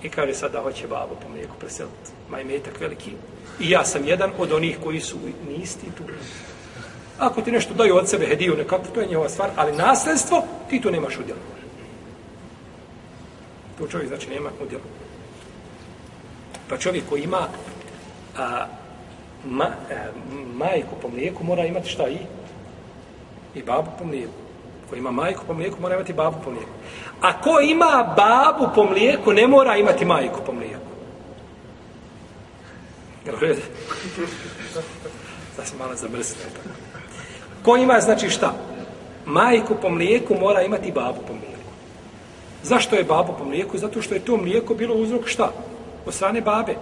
I 0.03 0.09
kaže 0.09 0.35
sad 0.35 0.53
da 0.53 0.61
hoće 0.61 0.87
babo 0.87 1.15
po 1.23 1.29
mlijeku 1.29 1.55
preseliti. 1.61 2.11
Maj 2.31 2.45
metak 2.45 2.81
veliki. 2.81 3.11
I 3.61 3.71
ja 3.71 3.85
sam 3.85 4.05
jedan 4.05 4.31
od 4.39 4.53
onih 4.53 4.79
koji 4.85 5.01
su 5.01 5.17
nisti 5.49 5.87
tu. 5.97 6.03
Ako 7.19 7.43
ti 7.43 7.53
nešto 7.53 7.75
daju 7.75 7.97
od 7.97 8.09
sebe 8.09 8.27
hediju 8.27 8.57
nekako, 8.57 8.85
to 8.95 9.01
je 9.01 9.07
njihova 9.07 9.29
stvar, 9.29 9.51
ali 9.57 9.77
nasljedstvo, 9.77 10.45
ti 10.71 10.81
tu 10.81 10.91
nemaš 10.91 11.19
udjela. 11.19 11.41
To 13.79 13.87
čovjek 13.87 14.09
znači 14.09 14.31
nema 14.31 14.51
udjela. 14.65 14.85
Pa 16.69 16.79
čovjek 16.79 17.05
koji 17.09 17.23
ima 17.23 17.49
a, 18.39 18.67
ma, 19.45 19.65
a, 19.65 19.71
majku 20.55 20.97
po 21.03 21.09
mlijeku 21.09 21.45
mora 21.45 21.67
imati 21.67 21.89
šta 21.89 22.09
i? 22.09 22.19
I 23.55 23.63
babu 23.63 23.91
po 23.99 24.05
mlijeku. 24.05 24.33
Ko 24.91 24.97
ima 24.97 25.11
majku 25.11 25.45
po 25.47 25.55
mlijeku 25.55 25.81
mora 25.81 25.95
imati 25.95 26.13
babu 26.13 26.37
po 26.45 26.51
mlijeku. 26.51 26.73
A 27.21 27.41
ko 27.41 27.61
ima 27.61 28.15
babu 28.17 28.69
po 28.75 28.85
mlijeku 28.85 29.33
ne 29.33 29.47
mora 29.47 29.77
imati 29.77 30.05
majku 30.05 30.41
po 30.47 30.53
mlijeku. 30.53 30.89
Da 35.57 35.65
se 35.65 35.77
malo 35.77 35.95
zamrsne. 35.95 36.43
Ko 37.63 37.77
ima, 37.77 38.01
znači 38.01 38.31
šta? 38.31 38.55
Majku 39.27 39.75
po 39.83 39.91
mlijeku 39.91 40.35
mora 40.41 40.63
imati 40.63 40.93
babu 40.93 41.21
po 41.27 41.33
mlijeku. 41.33 41.71
Zašto 42.63 42.97
je 42.97 43.05
babu 43.05 43.33
po 43.39 43.45
mlijeku? 43.45 43.79
Zato 43.79 44.03
što 44.03 44.15
je 44.15 44.21
to 44.21 44.37
mlijeko 44.37 44.75
bilo 44.75 44.95
uzrok 44.95 45.29
šta? 45.29 45.53
Od 46.07 46.15
strane 46.15 46.41
babe. 46.41 46.75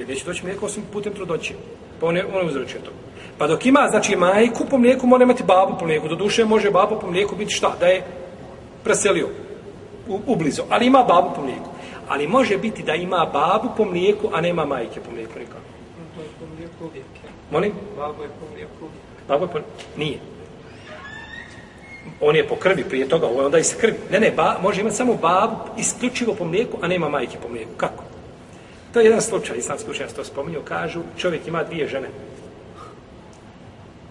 Jer 0.00 0.08
neće 0.08 0.24
doći 0.24 0.44
mlijeko 0.44 0.66
osim 0.66 0.82
putem 0.92 1.12
trudoće. 1.12 1.54
Pa 2.00 2.06
on 2.06 2.16
je, 2.16 2.26
on 2.26 2.42
je 2.42 2.48
uzročio 2.48 2.80
to. 2.84 2.90
Pa 3.38 3.46
dok 3.46 3.66
ima, 3.66 3.88
znači, 3.90 4.16
majku 4.16 4.64
po 4.70 4.78
mlijeku 4.78 5.06
mora 5.06 5.24
imati 5.24 5.42
babu 5.42 5.78
po 5.78 5.84
mlijeku. 5.84 6.08
Do 6.08 6.14
duše 6.14 6.44
može 6.44 6.70
babu 6.70 7.00
po 7.00 7.10
mlijeku 7.10 7.36
biti 7.36 7.54
šta? 7.54 7.76
Da 7.80 7.86
je 7.86 8.02
preselio 8.84 9.28
u, 10.08 10.20
u 10.26 10.36
blizu. 10.36 10.62
Ali 10.70 10.86
ima 10.86 11.04
babu 11.08 11.30
po 11.36 11.42
mlijeku. 11.42 11.70
Ali 12.08 12.26
može 12.26 12.58
biti 12.58 12.82
da 12.82 12.94
ima 12.94 13.30
babu 13.32 13.68
po 13.76 13.84
mlijeku, 13.84 14.28
a 14.32 14.40
nema 14.40 14.64
majke 14.64 15.00
po 15.00 15.10
mlijeku 15.10 15.38
nikako. 15.38 15.68
Je 16.18 16.28
po 16.38 16.46
mlijeku 16.54 16.84
uvijek. 16.84 17.06
Molim? 17.50 17.72
Babo 17.96 18.22
je 18.22 18.28
po 18.28 18.46
mlijeku 18.52 18.80
uvijek. 18.80 19.28
Babo 19.28 19.44
je 19.44 19.50
po... 19.50 19.58
Nije. 19.96 20.18
On 22.20 22.36
je 22.36 22.48
po 22.48 22.56
krvi 22.56 22.84
prije 22.84 23.08
toga, 23.08 23.26
ovo 23.26 23.40
je 23.40 23.46
onda 23.46 23.58
iz 23.58 23.76
krvi. 23.80 23.98
Ne, 24.10 24.20
ne, 24.20 24.30
ba, 24.30 24.56
može 24.62 24.80
imati 24.80 24.96
samo 24.96 25.14
babu 25.14 25.56
isključivo 25.78 26.34
po 26.34 26.44
mlijeku, 26.44 26.78
a 26.82 26.88
nema 26.88 27.08
majke 27.08 27.36
po 27.42 27.48
mlijeku. 27.48 27.72
Kako? 27.76 28.09
To 28.92 29.00
je 29.00 29.04
jedan 29.04 29.20
slučaj, 29.20 29.58
islamski 29.58 29.90
učenjaci 29.90 30.16
to 30.16 30.24
spominju, 30.24 30.60
kažu, 30.64 31.00
čovjek 31.18 31.46
ima 31.46 31.64
dvije 31.64 31.88
žene. 31.88 32.08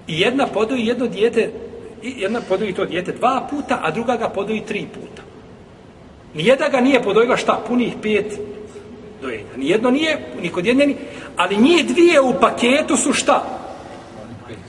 I 0.08 0.20
jedna 0.20 0.48
podoji 0.48 0.86
jedno 0.86 1.08
dijete, 1.08 1.52
i 2.04 2.14
jedna 2.18 2.42
podoji 2.42 2.74
to 2.74 2.86
dijete 2.86 3.12
dva 3.12 3.48
puta, 3.50 3.80
a 3.84 3.92
druga 3.92 4.16
ga 4.16 4.30
podoji 4.30 4.62
tri 4.66 4.88
puta. 4.94 5.22
Nijeda 6.34 6.70
ga 6.70 6.80
nije 6.80 7.04
podojila 7.04 7.38
šta? 7.38 7.64
Punih 7.68 7.94
pet 8.02 8.40
dojenja. 9.22 9.58
Nijedno 9.58 9.92
nije, 9.92 10.18
ni 10.42 10.50
kod 10.50 10.66
jedne, 10.66 10.96
ali 11.36 11.58
nije 11.58 11.84
dvije 11.84 12.22
u 12.22 12.34
paketu 12.40 12.98
su 12.98 13.14
šta? 13.14 13.44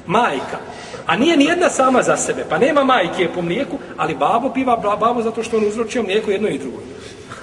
Majka. 0.07 0.59
A 1.07 1.17
nije 1.17 1.37
ni 1.37 1.45
jedna 1.45 1.71
sama 1.71 2.03
za 2.03 2.17
sebe. 2.17 2.45
Pa 2.49 2.59
nema 2.59 2.85
majke 2.85 3.29
po 3.35 3.43
mlijeku, 3.43 3.79
ali 3.97 4.15
babo 4.15 4.53
piva 4.53 4.77
babo 4.77 5.23
zato 5.23 5.43
što 5.43 5.57
on 5.57 5.67
uzročio 5.67 6.03
mlijeko 6.03 6.31
jedno 6.31 6.49
i 6.49 6.59
drugo. 6.59 6.79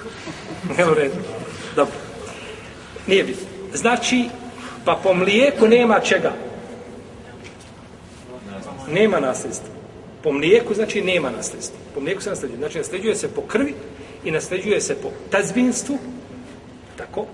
Evo 0.82 0.94
redu. 0.94 1.16
Dobro. 1.76 2.07
Nije 3.08 3.24
bitno. 3.24 3.46
Znači, 3.74 4.24
pa 4.84 5.00
po 5.02 5.14
mlijeku 5.14 5.68
nema 5.68 6.00
čega? 6.00 6.32
Nema 8.92 9.20
nasljedstva. 9.20 9.68
Po 10.22 10.32
mlijeku 10.32 10.74
znači 10.74 11.02
nema 11.02 11.30
nasljedstva. 11.30 11.78
Po 11.94 12.00
mlijeku 12.00 12.22
se 12.22 12.30
nasljeđuje. 12.30 12.58
Znači 12.58 12.78
nasljeđuje 12.78 13.14
se 13.14 13.28
po 13.28 13.40
krvi 13.40 13.74
i 14.24 14.30
nasljeđuje 14.30 14.80
se 14.80 14.94
po 14.94 15.08
tazbinstvu. 15.30 15.98
Tako? 16.96 17.26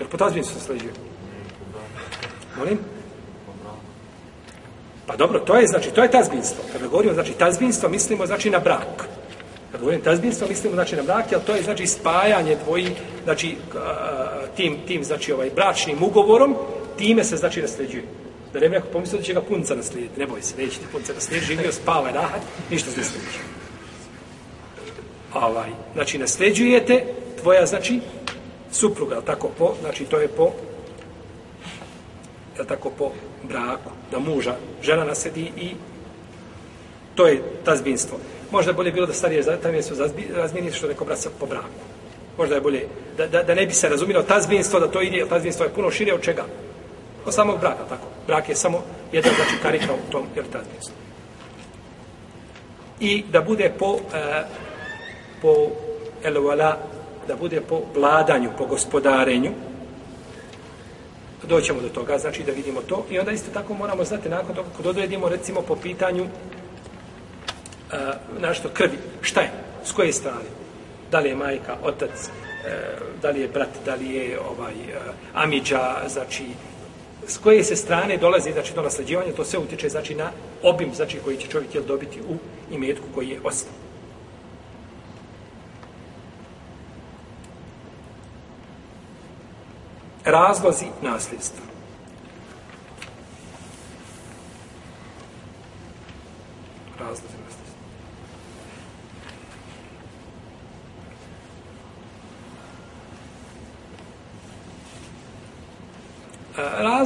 Jer 0.00 0.08
po 0.08 0.16
tazbinstvu 0.16 0.54
se 0.54 0.58
nasljeđuje. 0.58 0.92
Molim? 2.58 2.78
Pa 5.06 5.16
dobro, 5.16 5.38
to 5.38 5.56
je 5.56 5.66
znači, 5.66 5.90
to 5.90 6.02
je 6.02 6.10
tazbinstvo. 6.10 6.64
Kada 6.72 6.86
govorimo 6.86 7.14
znači 7.14 7.32
tazbinstvo, 7.32 7.88
mislimo 7.88 8.26
znači 8.26 8.50
na 8.50 8.58
brak. 8.58 9.08
Kada 9.72 9.80
govorimo 9.80 10.04
tazbinstvo, 10.04 10.48
mislimo 10.48 10.74
znači 10.74 10.96
na 10.96 11.02
brak, 11.02 11.32
jer 11.32 11.40
to 11.40 11.54
je 11.54 11.62
znači 11.62 11.86
spajanje 11.86 12.56
dvoji, 12.64 12.88
znači 13.24 13.56
tim, 14.56 14.76
tim 14.86 15.04
znači 15.04 15.32
ovaj 15.32 15.50
bračnim 15.50 16.02
ugovorom, 16.02 16.56
time 16.98 17.24
se 17.24 17.36
znači 17.36 17.62
nasljeđuje. 17.62 18.04
Da 18.52 18.60
ne 18.60 18.68
bi 18.68 18.74
neko 18.74 18.88
pomislio 18.92 19.18
da 19.18 19.24
će 19.24 19.34
ga 19.34 19.40
punca 19.40 19.74
naslijediti. 19.74 20.20
Ne 20.20 20.26
boj 20.26 20.42
se, 20.42 20.54
neće 20.56 20.78
ti 20.78 20.86
punca 20.92 21.12
naslijediti, 21.12 21.54
živio, 21.54 21.72
spava, 21.72 22.10
rahat, 22.10 22.40
ništa 22.70 22.90
se 22.90 22.98
ne 22.98 23.04
slijediti. 23.04 23.38
Ovaj, 25.34 25.70
znači, 25.94 26.18
nasljeđujete 26.18 27.04
tvoja, 27.40 27.66
znači, 27.66 28.00
supruga, 28.72 29.20
tako 29.20 29.48
po, 29.58 29.74
znači, 29.80 30.04
to 30.04 30.18
je 30.18 30.28
po, 30.28 30.50
je 32.58 32.66
tako 32.66 32.90
po 32.98 33.10
braku, 33.42 33.90
da 34.10 34.18
muža, 34.18 34.56
žena 34.82 35.04
nasedi 35.04 35.52
i 35.56 35.70
to 37.14 37.26
je 37.26 37.42
tazbinstvo. 37.64 38.18
Možda 38.50 38.72
bolje 38.72 38.92
bilo 38.92 39.06
da 39.06 39.12
starije 39.12 39.42
tam 39.62 39.82
su 39.82 39.94
razmijeni 40.34 40.72
što 40.72 40.88
neko 40.88 41.04
braca 41.04 41.30
po 41.40 41.46
braku. 41.46 41.91
Možda 42.38 42.54
je 42.54 42.60
bolje 42.60 42.88
da, 43.16 43.26
da, 43.26 43.42
da 43.42 43.54
ne 43.54 43.66
bi 43.66 43.72
se 43.72 43.88
razumilo 43.88 44.22
tazbinstvo, 44.22 44.80
da 44.80 44.90
to 44.90 45.00
ide, 45.00 45.26
tazbinstvo 45.28 45.64
je 45.64 45.72
puno 45.72 45.90
šire 45.90 46.14
od 46.14 46.22
čega? 46.22 46.44
Od 47.26 47.34
samog 47.34 47.60
braka, 47.60 47.84
tako. 47.88 48.06
Brak 48.26 48.48
je 48.48 48.56
samo 48.56 48.82
jedan, 49.12 49.32
znači, 49.36 49.62
karika 49.62 49.92
u 49.92 50.12
tom, 50.12 50.26
jer 50.36 50.44
tazbinstvo. 50.52 50.94
I 53.00 53.24
da 53.32 53.40
bude 53.40 53.72
po, 53.78 53.98
e, 54.14 54.42
po 55.42 55.54
elvala, 56.24 56.78
da 57.28 57.36
bude 57.36 57.60
po 57.60 57.80
vladanju, 57.94 58.50
po 58.58 58.66
gospodarenju, 58.66 59.50
doćemo 61.48 61.80
do 61.80 61.88
toga, 61.88 62.18
znači 62.18 62.42
da 62.42 62.52
vidimo 62.52 62.80
to. 62.82 63.06
I 63.10 63.18
onda 63.18 63.32
isto 63.32 63.50
tako 63.54 63.74
moramo 63.74 64.04
znati 64.04 64.28
nakon 64.28 64.54
toga, 64.54 64.68
kod 64.76 64.86
odredimo 64.86 65.28
recimo 65.28 65.62
po 65.62 65.76
pitanju 65.76 66.24
e, 66.24 67.96
našto 68.40 68.68
krvi, 68.68 68.98
šta 69.20 69.40
je, 69.40 69.50
s 69.84 69.92
koje 69.92 70.12
strane? 70.12 70.61
Da 71.12 71.20
li 71.20 71.28
je 71.28 71.36
majka, 71.36 71.76
otac, 71.82 72.10
e, 72.64 72.76
da 73.22 73.30
li 73.30 73.40
je 73.40 73.48
brat, 73.48 73.68
da 73.84 73.94
li 73.94 74.14
je 74.14 74.40
ovaj 74.40 74.72
e, 74.72 74.96
uh, 74.96 75.14
amiđa, 75.34 76.08
znači 76.08 76.44
s 77.26 77.38
koje 77.38 77.64
se 77.64 77.76
strane 77.76 78.16
dolazi 78.16 78.52
znači 78.52 78.74
do 78.74 78.82
nasljeđivanja, 78.82 79.32
to 79.32 79.44
sve 79.44 79.58
utiče 79.58 79.88
znači 79.88 80.14
na 80.14 80.30
obim 80.62 80.94
znači 80.94 81.18
koji 81.24 81.36
će 81.36 81.48
čovjek 81.48 81.74
jel 81.74 81.84
dobiti 81.84 82.20
u 82.20 82.36
imetku 82.74 83.04
koji 83.14 83.28
je 83.28 83.40
ostao. 83.44 83.72
Razlozi 90.24 90.86
nasljedstva. 91.02 91.64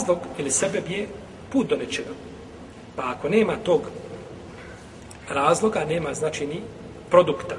Razlog 0.07 0.19
ili 0.39 0.51
sebe 0.51 0.83
je 0.89 1.09
put 1.53 1.69
do 1.69 1.77
nečega. 1.77 2.11
Pa 2.97 3.03
ako 3.11 3.29
nema 3.29 3.57
tog 3.57 3.81
razloga, 5.29 5.85
nema 5.85 6.15
znači 6.15 6.47
ni 6.47 6.61
produkta. 7.11 7.57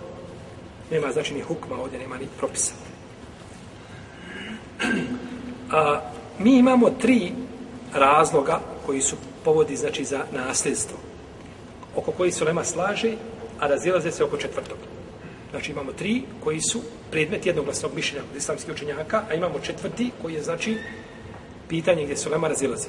Nema 0.91 1.11
znači 1.11 1.33
ni 1.33 1.41
hukma, 1.41 1.75
ovdje 1.75 1.99
nema 1.99 2.17
ni 2.17 2.27
propisa. 2.37 2.73
A, 5.71 6.01
mi 6.39 6.57
imamo 6.57 6.89
tri 6.89 7.31
razloga 7.93 8.59
koji 8.85 9.01
su 9.01 9.15
povodi 9.43 9.75
znači 9.75 10.05
za 10.05 10.23
nasljedstvo. 10.31 10.97
Oko 11.95 12.11
koji 12.11 12.31
su 12.31 12.45
nema 12.45 12.63
slaže, 12.63 13.13
a 13.59 13.67
razilaze 13.67 14.11
se 14.11 14.23
oko 14.23 14.37
četvrtog. 14.37 14.77
Znači 15.51 15.71
imamo 15.71 15.91
tri 15.91 16.21
koji 16.43 16.61
su 16.61 16.81
predmet 17.11 17.45
jednoglasnog 17.45 17.91
mišljenja 17.95 18.23
od 18.31 18.37
islamskih 18.37 18.73
učenjaka, 18.73 19.23
a 19.29 19.33
imamo 19.33 19.59
četvrti 19.59 20.11
koji 20.21 20.33
je 20.33 20.43
znači 20.43 20.77
pitanje 21.69 22.03
gdje 22.03 22.17
se 22.17 22.29
lema 22.29 22.47
razilazi. 22.47 22.87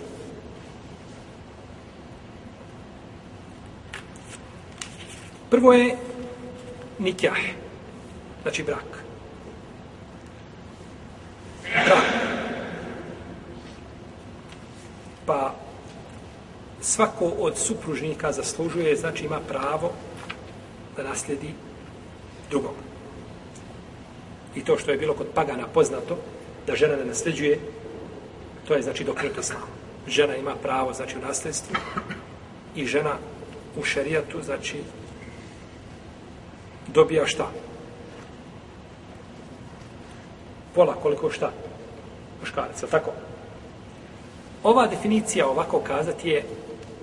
Prvo 5.51 5.73
je 5.73 5.97
nikjah, 6.99 7.39
znači 8.43 8.63
brak. 8.63 9.05
Brak. 11.87 12.05
Pa 15.27 15.55
svako 16.81 17.25
od 17.39 17.59
supružnika 17.59 18.33
zaslužuje, 18.33 18.97
znači 18.97 19.25
ima 19.25 19.41
pravo 19.49 19.93
da 20.97 21.03
naslijedi 21.03 21.55
drugog. 22.51 22.75
I 24.55 24.65
to 24.65 24.79
što 24.79 24.91
je 24.91 24.99
bilo 24.99 25.15
kod 25.15 25.27
pagana 25.35 25.67
poznato, 25.67 26.19
da 26.67 26.77
žena 26.77 26.97
ne 26.97 27.05
nasljeđuje, 27.05 27.59
to 28.69 28.75
je 28.75 28.83
znači 28.83 29.05
dokret 29.05 29.39
islam. 29.39 29.63
Žena 30.09 30.37
ima 30.37 30.55
pravo, 30.63 30.93
znači 30.93 31.19
u 31.19 31.27
nasljedstvu, 31.27 31.77
i 32.77 32.87
žena 32.87 33.15
u 33.77 33.85
šerijatu, 33.85 34.43
znači, 34.43 34.77
dobija 36.87 37.27
šta? 37.27 37.51
Pola 40.75 40.95
koliko 40.95 41.31
šta? 41.31 41.53
Muškaraca, 42.41 42.87
tako? 42.87 43.11
Ova 44.63 44.87
definicija 44.87 45.49
ovako 45.49 45.81
kazati 45.81 46.29
je 46.29 46.45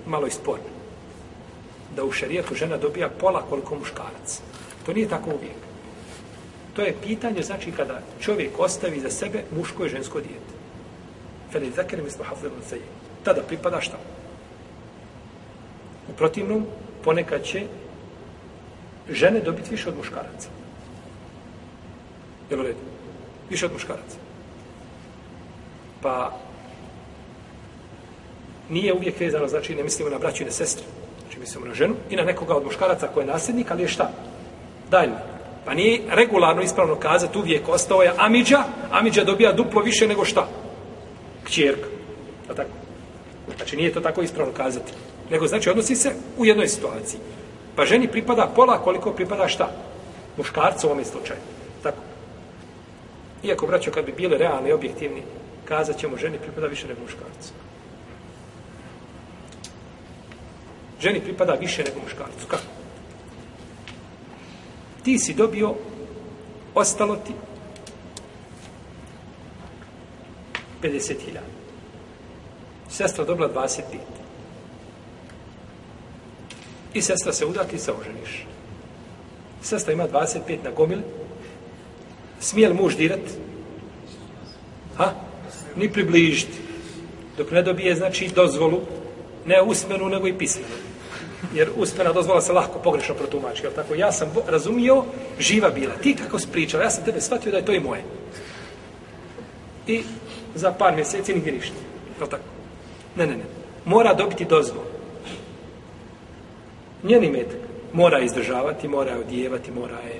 malo 0.05 0.27
isporna. 0.27 0.75
Da 1.95 2.03
u 2.03 2.11
šerijatu 2.11 2.55
žena 2.55 2.77
dobija 2.77 3.09
pola 3.09 3.41
koliko 3.49 3.75
muškarac. 3.75 4.41
To 4.85 4.93
nije 4.93 5.09
tako 5.09 5.29
uvijek. 5.29 5.57
To 6.75 6.81
je 6.81 6.95
pitanje, 7.03 7.41
znači, 7.41 7.71
kada 7.71 8.01
čovjek 8.19 8.59
ostavi 8.59 8.99
za 8.99 9.09
sebe 9.09 9.43
muško 9.55 9.85
i 9.85 9.89
žensko 9.89 10.19
dijete. 10.19 10.54
Feli 11.55 11.71
zakere 11.71 12.01
mi 12.03 12.09
smo 12.09 12.23
hafzirun 12.23 12.59
seji. 12.69 12.81
Tada 13.23 13.41
pripada 13.41 13.81
šta? 13.81 13.97
U 16.09 16.13
protivnom, 16.13 16.65
ponekad 17.03 17.43
će 17.43 17.61
žene 19.09 19.39
dobiti 19.39 19.71
više 19.71 19.89
od 19.89 19.97
muškaraca. 19.97 20.49
Jel 22.49 22.59
u 22.59 22.63
redu? 22.63 22.79
Više 23.49 23.65
od 23.65 23.73
muškaraca. 23.73 24.17
Pa, 26.01 26.31
nije 28.69 28.93
uvijek 28.93 29.19
vezano, 29.19 29.47
znači 29.47 29.75
ne 29.75 29.83
mislimo 29.83 30.09
na 30.09 30.17
braću 30.17 30.43
i 30.43 30.45
na 30.45 30.51
sestre. 30.51 30.85
Znači 31.21 31.39
mislimo 31.39 31.67
na 31.67 31.73
ženu 31.73 31.95
i 32.09 32.15
na 32.15 32.23
nekoga 32.23 32.55
od 32.55 32.65
muškaraca 32.65 33.07
koji 33.07 33.23
je 33.23 33.31
nasljednik, 33.31 33.71
ali 33.71 33.81
je 33.81 33.87
šta? 33.87 34.11
Dalje. 34.91 35.15
Pa 35.65 35.73
nije 35.73 36.01
regularno 36.09 36.61
ispravno 36.61 36.95
kazati 36.95 37.37
uvijek 37.37 37.69
ostao 37.69 38.01
je 38.01 38.13
Amidža, 38.17 38.63
Amidža 38.91 39.23
dobija 39.23 39.53
duplo 39.53 39.81
više 39.81 40.07
nego 40.07 40.25
šta? 40.25 40.47
Kćerka. 41.45 41.87
A 42.49 42.53
tako? 42.53 42.69
Znači 43.57 43.77
nije 43.77 43.93
to 43.93 43.99
tako 44.01 44.21
ispravno 44.21 44.53
kazati. 44.53 44.91
Nego 45.29 45.47
znači 45.47 45.69
odnosi 45.69 45.95
se 45.95 46.11
u 46.37 46.45
jednoj 46.45 46.67
situaciji. 46.67 47.19
Pa 47.75 47.85
ženi 47.85 48.07
pripada 48.07 48.51
pola 48.55 48.77
koliko 48.83 49.11
pripada 49.11 49.47
šta? 49.47 49.71
Muškarcu 50.37 50.87
u 50.87 50.91
ovom 50.91 51.05
slučaju. 51.05 51.39
Tako. 51.83 51.97
Iako, 53.43 53.67
braćo, 53.67 53.91
kad 53.91 54.05
bi 54.05 54.11
bile 54.11 54.37
realni 54.37 54.69
i 54.69 54.73
objektivni, 54.73 55.23
kazat 55.65 55.97
ćemo 55.97 56.17
ženi 56.17 56.37
pripada 56.37 56.67
više 56.67 56.87
nego 56.87 57.01
muškarcu. 57.01 57.53
Ženi 61.01 61.21
pripada 61.21 61.53
više 61.53 61.83
nego 61.83 61.99
muškarcu. 62.03 62.47
Kako? 62.47 62.63
Ti 65.03 65.19
si 65.19 65.33
dobio, 65.33 65.75
ostalo 66.75 67.15
ti 67.15 67.33
50.000. 70.85 71.39
Sestra 72.89 73.25
dobila 73.25 73.49
25. 73.49 73.81
I 76.93 77.01
sestra 77.01 77.33
se 77.33 77.45
uda, 77.45 77.63
ti 77.63 77.77
se 77.77 77.91
oženiš. 77.91 78.45
Sestra 79.61 79.93
ima 79.93 80.07
25 80.07 80.63
na 80.63 80.71
gomil. 80.71 80.99
Smije 82.39 82.69
li 82.69 82.75
muž 82.75 82.95
dirat? 82.95 83.19
Ha? 84.97 85.13
Ni 85.75 85.91
približiti. 85.91 86.57
Dok 87.37 87.51
ne 87.51 87.61
dobije, 87.61 87.95
znači, 87.95 88.29
dozvolu, 88.35 88.81
ne 89.45 89.61
usmenu, 89.61 90.09
nego 90.09 90.27
i 90.27 90.37
pismenu. 90.37 90.75
Jer 91.53 91.69
usmena 91.75 92.13
dozvola 92.13 92.41
se 92.41 92.53
lahko 92.53 92.79
pogrešno 92.79 93.15
protumači. 93.15 93.63
Jel 93.63 93.73
tako? 93.75 93.95
Ja 93.95 94.11
sam 94.11 94.31
razumio, 94.47 95.03
živa 95.39 95.69
bila. 95.69 95.93
Ti 96.03 96.15
kako 96.15 96.39
si 96.39 96.47
pričala, 96.51 96.83
ja 96.83 96.89
sam 96.89 97.03
tebe 97.05 97.21
shvatio 97.21 97.51
da 97.51 97.57
je 97.57 97.65
to 97.65 97.73
i 97.73 97.79
moje. 97.79 98.03
I 99.87 100.03
za 100.55 100.71
par 100.71 100.95
mjeseci 100.95 101.33
nigdje 101.33 101.51
ništa. 101.51 101.75
Je 102.21 102.29
tako? 102.29 102.43
Ne, 103.15 103.27
ne, 103.27 103.37
ne. 103.37 103.43
Mora 103.85 104.13
dobiti 104.13 104.45
dozvolu 104.45 104.95
njeni 107.03 107.29
metak 107.29 107.59
mora 107.93 108.19
izdržavati, 108.19 108.87
mora 108.87 109.11
je 109.11 109.19
odijevati, 109.19 109.71
mora 109.71 109.97
je, 109.99 110.19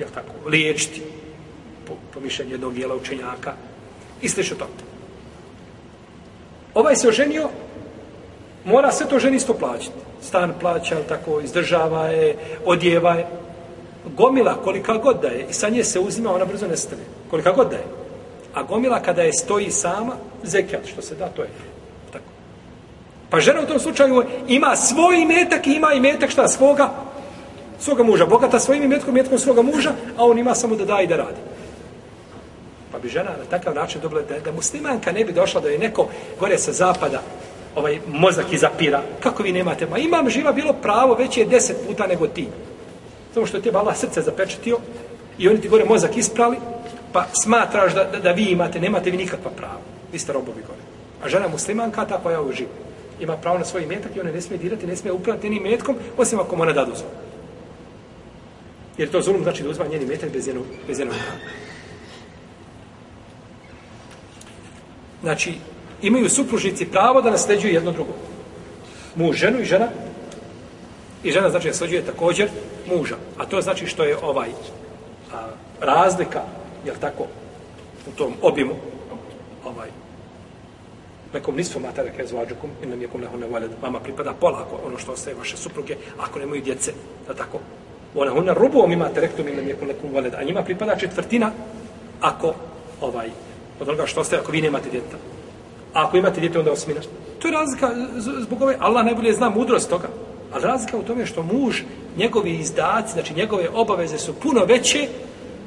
e, 0.00 0.06
tako, 0.14 0.48
liječiti 0.48 1.02
po, 1.86 1.92
po 2.14 2.20
mišljenju 2.20 2.52
jednog 2.52 2.74
dijela 2.74 2.94
učenjaka 2.94 3.52
i 4.22 4.28
slično 4.28 4.56
to. 4.56 4.66
Ovaj 6.74 6.96
se 6.96 7.08
oženio, 7.08 7.48
mora 8.64 8.92
sve 8.92 9.08
to 9.08 9.18
ženi 9.18 9.38
plaćati. 9.60 9.96
Stan 10.22 10.54
plaća, 10.60 10.96
tako, 11.08 11.40
izdržava 11.40 12.06
je, 12.06 12.36
odjeva 12.64 13.14
je. 13.14 13.26
Gomila, 14.16 14.62
kolika 14.64 14.94
god 14.94 15.20
da 15.20 15.28
je, 15.28 15.46
i 15.50 15.52
sa 15.52 15.68
nje 15.68 15.84
se 15.84 16.00
uzima, 16.00 16.34
ona 16.34 16.44
brzo 16.44 16.66
nestane. 16.66 17.02
Kolika 17.30 17.52
god 17.52 17.70
da 17.70 17.76
je. 17.76 17.84
A 18.54 18.62
gomila, 18.62 19.02
kada 19.02 19.22
je 19.22 19.32
stoji 19.32 19.70
sama, 19.70 20.12
zekijat, 20.42 20.86
što 20.86 21.02
se 21.02 21.14
da, 21.14 21.28
to 21.28 21.42
je 21.42 21.48
tako. 22.12 22.24
Pa 23.30 23.40
žena 23.40 23.60
u 23.60 23.66
tom 23.66 23.78
slučaju 23.78 24.24
ima 24.48 24.76
svoj 24.76 25.22
imetak 25.22 25.66
i 25.66 25.72
ima 25.72 25.92
imetak 25.92 26.30
šta 26.30 26.48
svoga 26.48 26.90
svoga 27.80 28.02
muža. 28.02 28.26
Bogata 28.26 28.60
svojim 28.60 28.82
imetkom, 28.82 29.16
imetkom 29.16 29.38
svoga 29.38 29.62
muža, 29.62 29.90
a 30.16 30.24
on 30.24 30.38
ima 30.38 30.54
samo 30.54 30.76
da 30.76 30.84
da 30.84 31.00
i 31.00 31.06
da 31.06 31.16
radi. 31.16 31.40
Pa 32.92 32.98
bi 32.98 33.08
žena 33.08 33.30
na 33.30 33.44
takav 33.50 33.74
način 33.74 34.00
dobila 34.00 34.22
da, 34.22 34.38
da 34.38 34.52
muslimanka 34.52 35.12
ne 35.12 35.24
bi 35.24 35.32
došla 35.32 35.60
da 35.60 35.68
je 35.68 35.78
neko 35.78 36.08
gore 36.40 36.58
sa 36.58 36.72
zapada 36.72 37.22
ovaj 37.74 37.98
mozak 38.06 38.52
izapira. 38.52 39.02
Kako 39.20 39.42
vi 39.42 39.52
nemate? 39.52 39.86
Ma 39.86 39.98
imam 39.98 40.30
živa 40.30 40.52
bilo 40.52 40.72
pravo 40.72 41.14
već 41.14 41.36
je 41.36 41.44
deset 41.44 41.76
puta 41.86 42.06
nego 42.06 42.26
ti. 42.26 42.48
Samo 43.34 43.46
što 43.46 43.56
je 43.56 43.62
te 43.62 43.70
Allah 43.74 43.96
srce 43.96 44.22
zapečetio 44.22 44.78
i 45.38 45.48
oni 45.48 45.60
ti 45.60 45.68
gore 45.68 45.84
mozak 45.84 46.16
isprali, 46.16 46.56
pa 47.12 47.26
smatraš 47.42 47.94
da, 47.94 48.04
da, 48.04 48.18
da 48.18 48.32
vi 48.32 48.44
imate, 48.44 48.80
nemate 48.80 49.10
vi 49.10 49.16
nikakva 49.16 49.50
prava. 49.50 49.80
Vi 50.12 50.18
ste 50.18 50.32
robovi 50.32 50.62
gore. 50.66 50.82
A 51.22 51.28
žena 51.28 51.48
muslimanka 51.48 52.04
ta 52.04 52.18
koja 52.22 52.32
je 52.32 52.40
uživa 52.40 52.70
ima 53.20 53.36
pravo 53.36 53.58
na 53.58 53.64
svoj 53.64 53.82
imetak 53.82 54.16
i 54.16 54.20
ona 54.20 54.32
ne 54.32 54.40
smije 54.40 54.58
dirati, 54.58 54.86
ne 54.86 54.96
smije 54.96 55.12
upraviti 55.12 55.50
ni 55.50 55.60
metkom, 55.60 55.96
osim 56.16 56.40
ako 56.40 56.56
mu 56.56 56.62
ona 56.62 56.72
da 56.72 56.84
dozvolu. 56.84 57.14
Jer 58.98 59.10
to 59.10 59.22
zulum 59.22 59.42
znači 59.42 59.62
da 59.62 59.70
uzma 59.70 59.86
njeni 59.86 60.06
metak 60.06 60.32
bez 60.32 60.46
jednog, 60.46 60.64
bez 60.86 60.98
jednog 60.98 61.16
Znači, 65.22 65.54
imaju 66.02 66.28
supružnici 66.28 66.86
pravo 66.86 67.22
da 67.22 67.30
nasleđuju 67.30 67.74
jedno 67.74 67.92
drugo. 67.92 68.12
Muž 69.14 69.36
ženu 69.36 69.60
i 69.60 69.64
žena 69.64 69.88
i 71.24 71.30
žena 71.30 71.50
znači 71.50 71.68
nasljeđuje 71.68 72.06
također 72.06 72.48
muža. 72.86 73.16
A 73.36 73.46
to 73.46 73.60
znači 73.60 73.86
što 73.86 74.04
je 74.04 74.16
ovaj 74.22 74.48
a, 75.34 75.48
razlika, 75.80 76.42
jel 76.84 76.94
tako, 77.00 77.26
u 78.08 78.16
tom 78.16 78.34
obimu, 78.42 78.74
ovaj, 79.64 79.88
nekom 81.34 81.56
nisfu 81.56 81.80
matara 81.80 82.10
kaj 82.16 82.26
zvađukum 82.26 82.70
in 82.82 82.90
nam 82.90 83.02
jekum 83.02 83.20
lehune 83.20 83.46
valed. 83.46 83.70
Vama 83.82 84.00
pripada 84.00 84.32
pola 84.40 84.64
ako 84.66 84.86
ono 84.86 84.98
što 84.98 85.12
ostaje 85.12 85.36
vaše 85.36 85.56
supruge, 85.56 85.96
ako 86.18 86.38
nemaju 86.38 86.62
djece, 86.62 86.92
da 87.26 87.34
tako. 87.34 87.58
Ona 88.14 88.30
hunna 88.30 88.52
rubuom 88.52 88.92
imate 88.92 89.20
rektum 89.20 89.48
in 89.48 89.56
nam 89.56 89.68
jekum 89.68 89.88
lekum 89.88 90.14
valed. 90.14 90.34
A 90.34 90.42
njima 90.44 90.62
pripada 90.62 90.96
četvrtina 90.96 91.50
ako 92.20 92.54
ovaj, 93.00 93.28
od 93.80 93.88
onoga 93.88 94.06
što 94.06 94.20
ostaje, 94.20 94.42
ako 94.42 94.52
vi 94.52 94.62
nemate 94.62 94.90
djeta. 94.90 95.16
A 95.94 96.06
ako 96.06 96.16
imate 96.16 96.40
djete, 96.40 96.58
onda 96.58 96.72
osmina. 96.72 97.00
To 97.38 97.48
je 97.48 97.52
razlika 97.52 97.90
zbog 98.40 98.62
ove, 98.62 98.76
Allah 98.78 99.04
najbolje 99.04 99.32
zna 99.32 99.50
mudrost 99.50 99.90
toga. 99.90 100.08
A 100.52 100.58
razlika 100.58 100.96
u 100.96 101.02
tome 101.02 101.26
što 101.26 101.42
muž, 101.42 101.82
njegovi 102.16 102.50
izdaci, 102.50 103.12
znači 103.12 103.34
njegove 103.34 103.68
obaveze 103.74 104.18
su 104.18 104.34
puno 104.34 104.64
veće 104.64 105.08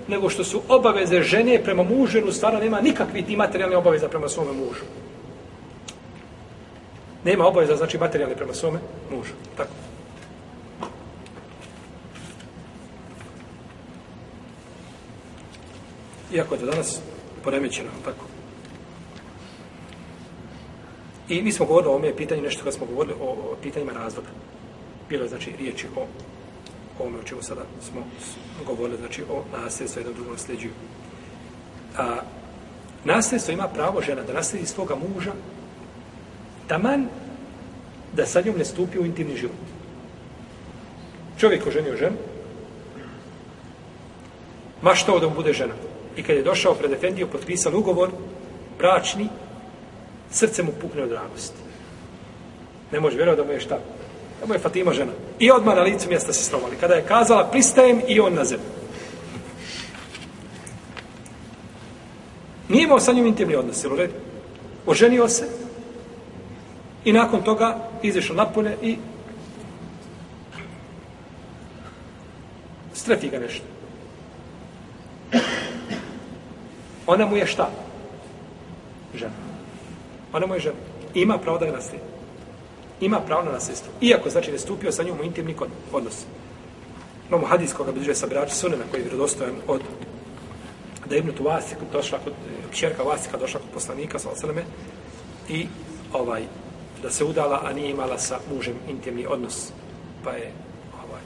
nego 0.07 0.29
što 0.29 0.43
su 0.43 0.61
obaveze 0.69 1.21
žene 1.21 1.63
prema 1.63 1.83
mužu, 1.83 2.17
jer 2.17 2.27
u 2.27 2.31
stvarno 2.31 2.59
nema 2.59 2.81
nikakvih 2.81 3.25
ti 3.25 3.35
materijalne 3.35 3.77
obaveza 3.77 4.07
prema 4.07 4.29
svome 4.29 4.51
mužu. 4.51 4.83
Nema 7.23 7.47
obaveza, 7.47 7.75
znači 7.75 7.97
materijalne 7.97 8.35
prema 8.35 8.53
svome 8.53 8.79
mužu. 9.11 9.33
Tako. 9.57 9.71
Iako 16.33 16.55
je 16.55 16.59
to 16.59 16.65
danas 16.65 17.01
poremećeno, 17.43 17.89
tako. 18.05 18.25
I 21.29 21.41
mi 21.41 21.51
smo 21.51 21.65
govorili 21.65 21.89
o 21.89 21.93
ovome 21.93 22.15
pitanju, 22.15 22.41
nešto 22.41 22.63
kad 22.63 22.73
smo 22.73 22.85
govorili 22.85 23.15
o, 23.21 23.25
o 23.25 23.55
pitanjima 23.61 23.91
razvoda. 23.91 24.29
Bilo 25.09 25.23
je, 25.23 25.29
znači, 25.29 25.51
riječi 25.59 25.87
o 25.95 26.05
ovome 26.99 27.19
o 27.19 27.23
čemu 27.23 27.41
sada 27.41 27.61
smo 27.81 28.01
govorili, 28.65 28.97
znači 28.97 29.23
o 29.23 29.43
nasljedstvu, 29.57 29.99
jednom 29.99 30.15
drugom 30.15 30.37
sljeđuju. 30.37 30.71
A, 31.97 32.15
nasljedstvo 33.05 33.51
ima 33.53 33.67
pravo 33.67 34.01
žena 34.01 34.23
da 34.23 34.33
naslijedi 34.33 34.67
svoga 34.67 34.95
muža 34.95 35.31
taman 36.67 37.07
da 38.13 38.25
sa 38.25 38.41
njom 38.41 38.57
ne 38.57 38.65
stupi 38.65 38.99
u 38.99 39.05
intimni 39.05 39.37
život. 39.37 39.55
Čovjek 41.39 41.67
oženio 41.67 41.97
ženu, 41.97 42.17
maštao 44.81 45.19
da 45.19 45.27
mu 45.27 45.35
bude 45.35 45.53
žena. 45.53 45.73
I 46.17 46.23
kad 46.23 46.35
je 46.35 46.43
došao 46.43 46.75
pred 46.75 46.91
Efendiju, 46.91 47.27
potpisao 47.27 47.77
ugovor, 47.77 48.09
bračni, 48.77 49.29
srce 50.31 50.63
mu 50.63 50.71
pukne 50.81 51.03
od 51.03 51.11
radosti. 51.11 51.57
Ne 52.91 52.99
može 52.99 53.17
vjerovati 53.17 53.41
da 53.41 53.47
mu 53.47 53.53
je 53.53 53.59
šta? 53.59 53.79
Da 54.43 54.47
mu 54.47 54.53
je 54.53 54.59
Fatima 54.59 54.93
žena. 54.93 55.11
I 55.39 55.51
odmah 55.51 55.75
na 55.75 55.81
licu 55.81 56.09
mjesta 56.09 56.33
se 56.33 56.43
slomali. 56.43 56.75
Kada 56.79 56.93
je 56.93 57.05
kazala, 57.07 57.49
pristajem 57.51 58.01
i 58.07 58.19
on 58.19 58.33
na 58.33 58.45
zemlju. 58.45 58.65
Nije 62.69 62.83
imao 62.83 62.99
sa 62.99 63.13
njim 63.13 63.25
intimni 63.25 63.55
odnos, 63.55 63.83
jel 63.83 63.93
u 63.93 63.95
redu? 63.95 64.13
Oženio 64.85 65.29
se 65.29 65.47
i 67.05 67.13
nakon 67.13 67.41
toga 67.41 67.77
izišao 68.01 68.35
napolje 68.35 68.77
i 68.81 68.97
strefi 72.93 73.29
ga 73.29 73.39
nešto. 73.39 73.65
Ona 77.07 77.25
mu 77.25 77.37
je 77.37 77.47
šta? 77.47 77.69
Žena. 79.15 79.31
Ona 80.33 80.47
mu 80.47 80.53
je 80.53 80.59
žena. 80.59 80.75
Ima 81.13 81.37
pravo 81.37 81.57
da 81.57 81.65
ga 81.65 81.71
naslijedi. 81.71 82.12
Ima 83.01 83.19
pravo 83.19 83.43
na 83.43 83.51
nasljedstvo. 83.51 83.93
Iako, 84.01 84.29
znači, 84.29 84.51
ne 84.51 84.59
stupio 84.59 84.91
sa 84.91 85.03
njom 85.03 85.19
u 85.19 85.23
intimni 85.23 85.55
odnos. 85.91 86.25
Imamo 87.29 87.47
hadis 87.47 87.73
koga 87.73 87.91
bliže 87.91 88.15
sa 88.15 88.27
braći 88.27 88.55
Sunena, 88.55 88.83
koji 88.91 88.99
je 88.99 89.03
vjerodostojan 89.03 89.55
od 89.67 89.81
da 91.09 91.15
je 91.15 91.19
Ibn 91.19 91.31
Tuvasik 91.31 91.77
došla 91.91 92.19
kod, 92.23 92.33
e, 92.33 92.71
kćerka 92.71 93.03
Vasika 93.03 93.37
došla 93.37 93.59
kod 93.59 93.69
poslanika, 93.73 94.19
sa 94.19 94.29
osaleme, 94.29 94.63
i 95.49 95.67
ovaj, 96.13 96.43
da 97.01 97.09
se 97.09 97.23
udala, 97.23 97.61
a 97.65 97.73
nije 97.73 97.89
imala 97.89 98.17
sa 98.17 98.39
mužem 98.53 98.75
intimni 98.89 99.25
odnos. 99.25 99.71
Pa 100.23 100.31
je 100.31 100.51
ovaj, 101.07 101.21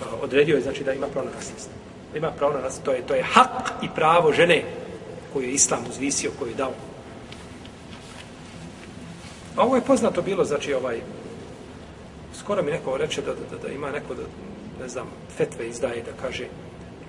e, 0.00 0.22
odredio 0.22 0.56
je, 0.56 0.62
znači, 0.62 0.84
da 0.84 0.92
ima 0.92 1.06
pravo 1.06 1.26
na 1.26 1.34
nasljedstvo. 1.34 1.72
Ima 2.14 2.30
pravo 2.30 2.52
na 2.52 2.60
nasljedstvo. 2.60 2.84
To 2.84 2.92
je, 2.92 3.06
to 3.06 3.14
je 3.14 3.22
hak 3.22 3.72
i 3.82 3.88
pravo 3.94 4.32
žene 4.32 4.64
koju 5.32 5.44
je 5.44 5.52
Islam 5.52 5.84
uzvisio, 5.90 6.30
koju 6.38 6.48
je 6.48 6.54
dao. 6.54 6.72
A 9.56 9.64
ovo 9.64 9.76
je 9.76 9.82
poznato 9.82 10.22
bilo, 10.22 10.44
znači, 10.44 10.74
ovaj, 10.74 11.00
skoro 12.38 12.62
mi 12.62 12.70
neko 12.70 12.96
reče 12.96 13.22
da, 13.22 13.34
da, 13.34 13.56
da, 13.56 13.68
da 13.68 13.72
ima 13.72 13.90
neko, 13.90 14.14
da, 14.14 14.22
ne 14.80 14.88
znam, 14.88 15.06
fetve 15.36 15.68
izdaje, 15.68 16.02
da 16.02 16.12
kaže, 16.22 16.44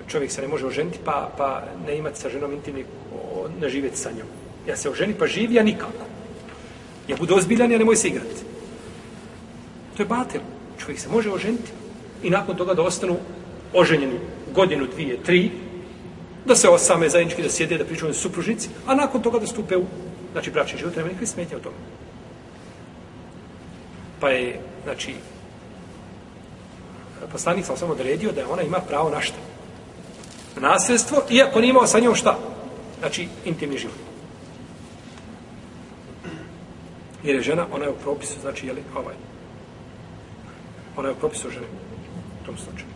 čovjek 0.08 0.32
se 0.32 0.42
ne 0.42 0.48
može 0.48 0.66
oženiti, 0.66 1.00
pa, 1.06 1.32
pa 1.38 1.64
ne 1.88 1.98
imati 1.98 2.20
sa 2.20 2.30
ženom 2.30 2.54
intimni, 2.54 2.86
ne 3.62 3.70
živjeti 3.70 3.98
sa 3.98 4.10
njom. 4.12 4.28
Ja 4.68 4.76
se 4.76 4.90
oženi, 4.90 5.14
pa 5.14 5.28
živi, 5.28 5.56
ja 5.56 5.64
nikako. 5.64 6.06
Ja 7.08 7.18
budu 7.18 7.36
ozbiljan, 7.36 7.72
ja 7.72 7.78
nemoj 7.78 7.96
se 7.96 8.08
igrati. 8.08 8.42
To 9.98 10.04
je 10.04 10.08
batel. 10.08 10.42
Čovjek 10.80 11.00
se 11.00 11.10
može 11.10 11.32
oženiti 11.32 11.72
i 12.24 12.30
nakon 12.30 12.56
toga 12.56 12.74
da 12.74 12.82
ostanu 12.82 13.18
oženjeni 13.74 14.20
godinu, 14.56 14.88
dvije, 14.96 15.24
tri, 15.24 15.52
da 16.46 16.56
se 16.56 16.70
osame 16.70 17.10
zajednički, 17.10 17.44
da 17.44 17.50
sjede, 17.50 17.78
da 17.78 17.86
pričaju 17.86 18.14
supružnici, 18.14 18.70
a 18.86 18.96
nakon 18.96 19.22
toga 19.22 19.40
da 19.40 19.48
stupe 19.48 19.78
u, 19.78 19.86
znači, 20.32 20.52
bračni 20.52 20.80
život, 20.80 20.96
nema 20.96 21.08
nikakve 21.08 21.28
smetnje 21.28 21.58
o 21.58 21.60
tome. 21.60 21.76
Pa 24.20 24.30
je, 24.30 24.60
znači, 24.84 25.16
poslanik 27.32 27.66
sam 27.66 27.78
samo 27.78 27.92
odredio 27.92 28.32
da 28.32 28.50
ona 28.50 28.62
ima 28.62 28.80
pravo 28.80 29.10
na 29.10 29.22
šta? 29.22 29.38
Nasljedstvo, 30.60 31.24
iako 31.30 31.60
nije 31.60 31.70
imao 31.70 31.88
sa 31.88 32.00
njom 32.00 32.16
šta? 32.16 32.38
Znači, 33.00 33.28
intimni 33.46 33.78
život. 33.78 33.96
Jer 37.24 37.36
je 37.36 37.42
žena, 37.42 37.66
ona 37.72 37.86
je 37.86 37.92
u 37.92 37.96
propisu, 38.04 38.40
znači, 38.42 38.68
jeli, 38.68 38.84
ovaj, 38.96 39.16
ona 40.98 41.08
je 41.08 41.14
u 41.14 41.18
propisu 41.18 41.50
žene, 41.50 41.68
u 42.42 42.46
tom 42.46 42.58
slučaju. 42.58 42.88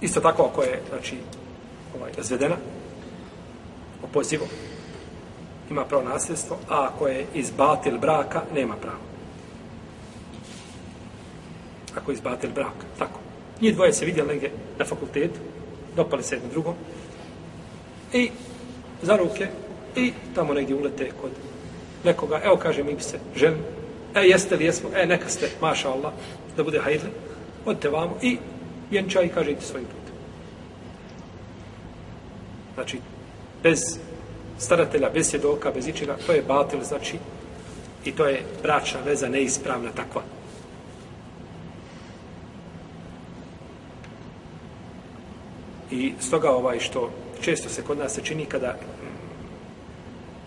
Isto 0.00 0.20
tako 0.20 0.42
ako 0.42 0.62
je, 0.62 0.82
znači, 0.88 1.16
ovaj, 1.98 2.12
zvedena, 2.18 2.56
opozivo, 4.02 4.46
ima 5.72 5.84
pravo 5.84 6.04
nasljedstvo, 6.04 6.56
a 6.68 6.88
ako 6.88 7.08
je 7.08 7.26
izbatil 7.34 7.98
braka, 7.98 8.42
nema 8.54 8.76
pravo. 8.76 9.02
Ako 11.96 12.10
je 12.10 12.14
izbatil 12.14 12.50
braka, 12.50 12.86
tako. 12.98 13.20
Nije 13.60 13.72
dvoje 13.72 13.92
se 13.92 14.04
vidjeli 14.04 14.28
negdje 14.28 14.50
na 14.78 14.84
fakultetu, 14.84 15.40
dopali 15.96 16.22
se 16.22 16.34
jedno 16.34 16.50
drugom, 16.50 16.74
i 18.12 18.30
za 19.02 19.16
ruke, 19.16 19.48
i 19.96 20.12
tamo 20.34 20.54
negdje 20.54 20.76
ulete 20.76 21.10
kod 21.20 21.30
nekoga, 22.04 22.40
evo 22.44 22.56
kaže 22.56 22.84
mi 22.84 23.00
se 23.00 23.18
želim, 23.36 23.60
e 24.14 24.20
jeste 24.20 24.56
li 24.56 24.64
jesmo, 24.64 24.90
e 24.96 25.06
neka 25.06 25.28
ste, 25.28 25.50
maša 25.60 25.90
Allah, 25.90 26.12
da 26.56 26.64
bude 26.64 26.78
hajdle, 26.78 27.10
odite 27.64 27.88
vamo 27.88 28.16
i 28.22 28.38
vjenčaj 28.90 29.26
i 29.26 29.28
kaže 29.28 29.50
idite 29.50 29.66
svojim 29.66 29.86
putem. 29.86 30.14
Znači, 32.74 32.98
bez 33.62 33.98
staratelja, 34.62 35.10
bez 35.10 35.26
svjedoka, 35.26 35.70
bez 35.70 35.88
ičega, 35.88 36.16
to 36.26 36.32
je 36.32 36.42
batil, 36.42 36.82
znači, 36.82 37.18
i 38.04 38.12
to 38.12 38.26
je 38.26 38.42
bračna 38.62 39.00
veza 39.04 39.28
neispravna 39.28 39.90
takva. 39.90 40.22
I 45.90 46.12
stoga 46.20 46.50
ovaj 46.50 46.80
što 46.80 47.10
često 47.40 47.68
se 47.68 47.82
kod 47.82 47.98
nas 47.98 48.14
se 48.14 48.22
čini 48.22 48.44
kada 48.44 48.78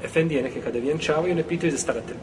efendije 0.03 0.43
neke 0.43 0.61
kada 0.61 0.79
vjenčavaju, 0.79 1.35
ne 1.35 1.43
pitaju 1.43 1.71
za 1.71 1.77
staratelj. 1.77 2.17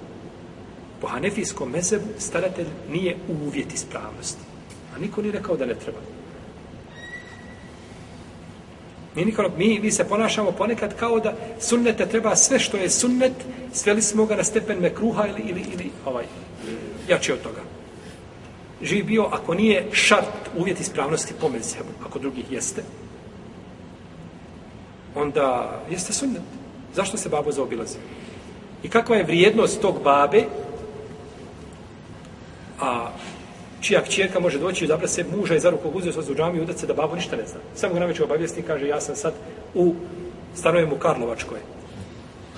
Po 1.01 1.07
hanefijskom 1.07 1.71
mezebu 1.71 2.09
staratelj 2.19 2.67
nije 2.91 3.17
uvjet 3.47 3.75
ispravnosti. 3.75 4.43
A 4.97 4.99
niko 4.99 5.23
nije 5.23 5.33
rekao 5.33 5.57
da 5.57 5.67
ne 5.67 5.75
treba. 5.75 5.99
Mi, 9.14 9.25
nikolo, 9.25 9.51
mi, 9.57 9.81
mi 9.81 9.90
se 9.90 10.09
ponašamo 10.09 10.53
ponekad 10.53 10.96
kao 10.96 11.20
da 11.20 11.35
sunnete 11.61 12.07
treba 12.07 12.37
sve 12.37 12.59
što 12.59 12.77
je 12.77 12.90
sunnet, 12.90 13.33
sveli 13.72 14.03
smo 14.03 14.27
ga 14.27 14.37
na 14.37 14.44
stepen 14.44 14.79
mekruha 14.79 15.27
ili, 15.27 15.42
ili, 15.42 15.61
ili 15.75 15.90
ovaj, 16.07 16.25
jači 17.09 17.33
od 17.33 17.42
toga. 17.42 17.61
Živ 18.83 19.05
bio, 19.05 19.22
ako 19.22 19.55
nije 19.55 19.88
šart 19.92 20.51
uvjet 20.59 20.81
ispravnosti 20.81 21.35
po 21.40 21.48
mezhebu, 21.48 21.90
ako 22.07 22.18
drugih 22.18 22.53
jeste, 22.53 22.83
onda 25.14 25.81
jeste 25.90 26.12
sunnet. 26.12 26.42
Zašto 26.94 27.16
se 27.16 27.29
babo 27.29 27.53
zaobilazi? 27.53 27.98
I 28.83 28.88
kakva 28.88 29.16
je 29.16 29.25
vrijednost 29.25 29.81
tog 29.81 30.03
babe, 30.05 30.44
a 32.81 33.11
čija 33.83 34.03
kćerka 34.03 34.40
može 34.40 34.59
doći 34.59 34.85
i 34.85 34.88
zabrati 34.88 35.12
se 35.12 35.25
muža 35.37 35.55
i 35.55 35.61
za 35.61 35.71
ruku 35.71 35.90
uzeo 35.95 36.12
se 36.12 36.33
u 36.33 36.35
džami 36.35 36.59
i 36.59 36.61
udat 36.61 36.79
se 36.79 36.87
da 36.87 36.95
babo 36.95 37.14
ništa 37.14 37.37
ne 37.37 37.47
zna. 37.47 37.61
Samo 37.75 37.95
ga 37.95 38.01
najveće 38.01 38.25
obavijesti 38.25 38.61
i 38.61 38.62
kaže 38.62 38.88
ja 38.88 39.01
sam 39.01 39.16
sad 39.16 39.35
u 39.75 39.95
stanujem 40.55 40.92
u 40.92 40.99
Karlovačkoj. 40.99 41.59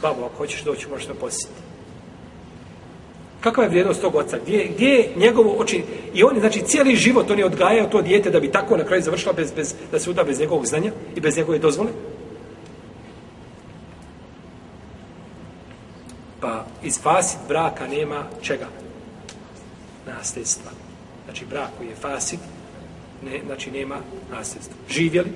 Babo, 0.03 0.25
ako 0.25 0.37
hoćeš 0.37 0.63
doći, 0.63 0.89
možeš 0.89 1.09
me 1.09 1.15
posjetiti. 1.15 1.61
Kakva 3.41 3.65
je 3.65 3.69
vrijednost 3.69 4.01
tog 4.01 4.15
oca? 4.15 4.39
Gdje, 4.43 4.69
gdje 4.75 4.89
je 4.89 5.09
njegovo 5.17 5.57
oči? 5.59 5.83
I 6.15 6.25
on 6.25 6.35
je, 6.35 6.41
znači, 6.41 6.63
cijeli 6.63 6.97
život 6.97 7.31
on 7.31 7.39
je 7.39 7.47
odgajao 7.47 7.87
to 7.87 8.03
dijete 8.03 8.31
da 8.31 8.41
bi 8.41 8.53
tako 8.53 8.77
na 8.77 8.85
kraju 8.85 9.03
završila 9.03 9.33
bez, 9.33 9.53
bez, 9.53 9.75
da 9.93 9.99
se 9.99 10.11
uda 10.11 10.25
bez 10.25 10.41
njegovog 10.41 10.67
znanja 10.67 10.93
i 11.17 11.21
bez 11.21 11.37
njegove 11.37 11.59
dozvole. 11.59 11.91
Pa 16.41 16.65
iz 16.83 17.01
fasit 17.03 17.39
braka 17.49 17.87
nema 17.87 18.25
čega? 18.43 18.67
Nasljedstva. 20.07 20.84
Znači, 21.25 21.45
brak 21.45 21.69
koji 21.79 21.89
je 21.89 21.95
fasit, 21.95 22.41
ne, 23.23 23.41
znači, 23.47 23.71
nema 23.71 23.97
nasljedstva. 24.31 24.77
Živjeli, 24.89 25.33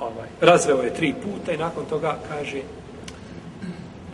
ovaj, 0.00 0.28
razveo 0.40 0.82
je 0.82 0.94
tri 0.94 1.14
puta 1.22 1.52
i 1.52 1.56
nakon 1.56 1.84
toga 1.84 2.18
kaže, 2.28 2.62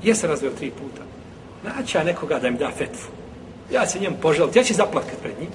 je 0.02 0.14
se 0.14 0.26
razveo 0.26 0.50
tri 0.50 0.70
puta? 0.70 1.04
naći 1.64 1.98
ja 1.98 2.04
nekoga 2.04 2.38
da 2.38 2.48
im 2.48 2.56
da 2.56 2.70
fetvu. 2.70 3.08
Ja 3.72 3.86
se 3.86 4.00
njemu 4.00 4.16
poželiti, 4.22 4.58
ja 4.58 4.64
ću 4.64 4.74
zaplakat 4.74 5.20
pred 5.22 5.34
njim. 5.40 5.50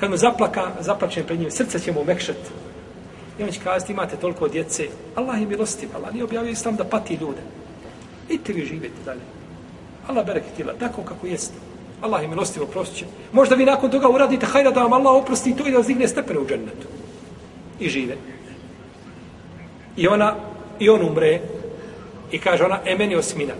Kad 0.00 0.10
mu 0.10 0.16
zaplaka, 0.16 0.72
zaplačem 0.80 1.24
pred 1.26 1.40
njim, 1.40 1.50
srce 1.50 1.78
će 1.78 1.92
mu 1.92 2.04
mekšati. 2.04 2.50
I 3.38 3.42
on 3.42 3.50
će 3.50 3.60
kazati, 3.60 3.92
imate 3.92 4.16
toliko 4.16 4.48
djece, 4.48 4.88
Allah 5.14 5.40
je 5.40 5.46
milostiv, 5.46 5.88
Allah 5.94 6.12
nije 6.12 6.24
objavio 6.24 6.50
islam 6.50 6.76
da 6.76 6.84
pati 6.84 7.14
ljude. 7.14 7.42
Idite 8.28 8.52
vi 8.52 8.66
živjeti 8.66 9.04
dalje. 9.04 9.20
Allah 10.06 10.26
bereketila, 10.26 10.72
tako 10.78 11.02
kako 11.02 11.26
jeste. 11.26 11.54
Allah 12.04 12.22
je 12.22 12.28
milostivo 12.28 12.66
prostiće. 12.66 13.06
Možda 13.32 13.54
vi 13.54 13.64
nakon 13.64 13.90
toga 13.90 14.08
uradite, 14.08 14.46
hajda 14.46 14.70
da 14.70 14.82
vam 14.82 14.92
Allah 14.92 15.14
oprosti 15.14 15.56
to 15.56 15.66
i 15.66 15.70
da 15.70 15.78
vas 15.78 15.86
digne 15.86 16.08
stepene 16.08 16.40
u 16.40 16.46
džennetu. 16.46 16.86
I 17.80 17.88
žive. 17.88 18.16
I 19.96 20.08
ona, 20.08 20.34
i 20.78 20.90
on 20.90 21.02
umre, 21.02 21.40
i 22.32 22.38
kaže 22.38 22.64
ona, 22.64 22.78
e 22.84 22.96
meni 22.98 23.16
osmina. 23.16 23.54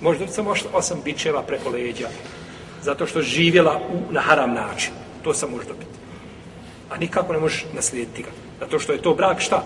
Možda 0.00 0.28
samo 0.28 0.54
osam 0.72 1.00
bičeva 1.04 1.42
preko 1.42 1.70
leđa, 1.70 2.08
zato 2.82 3.06
što 3.06 3.22
živjela 3.22 3.80
u, 3.90 4.12
na 4.12 4.20
haram 4.20 4.54
način. 4.54 4.92
To 5.22 5.34
sam 5.34 5.50
može 5.50 5.66
dobiti. 5.68 5.98
A 6.90 6.96
nikako 6.96 7.32
ne 7.32 7.38
možeš 7.38 7.66
naslijediti 7.74 8.22
ga. 8.22 8.30
Zato 8.60 8.78
što 8.78 8.92
je 8.92 9.02
to 9.02 9.14
brak 9.14 9.40
šta? 9.40 9.64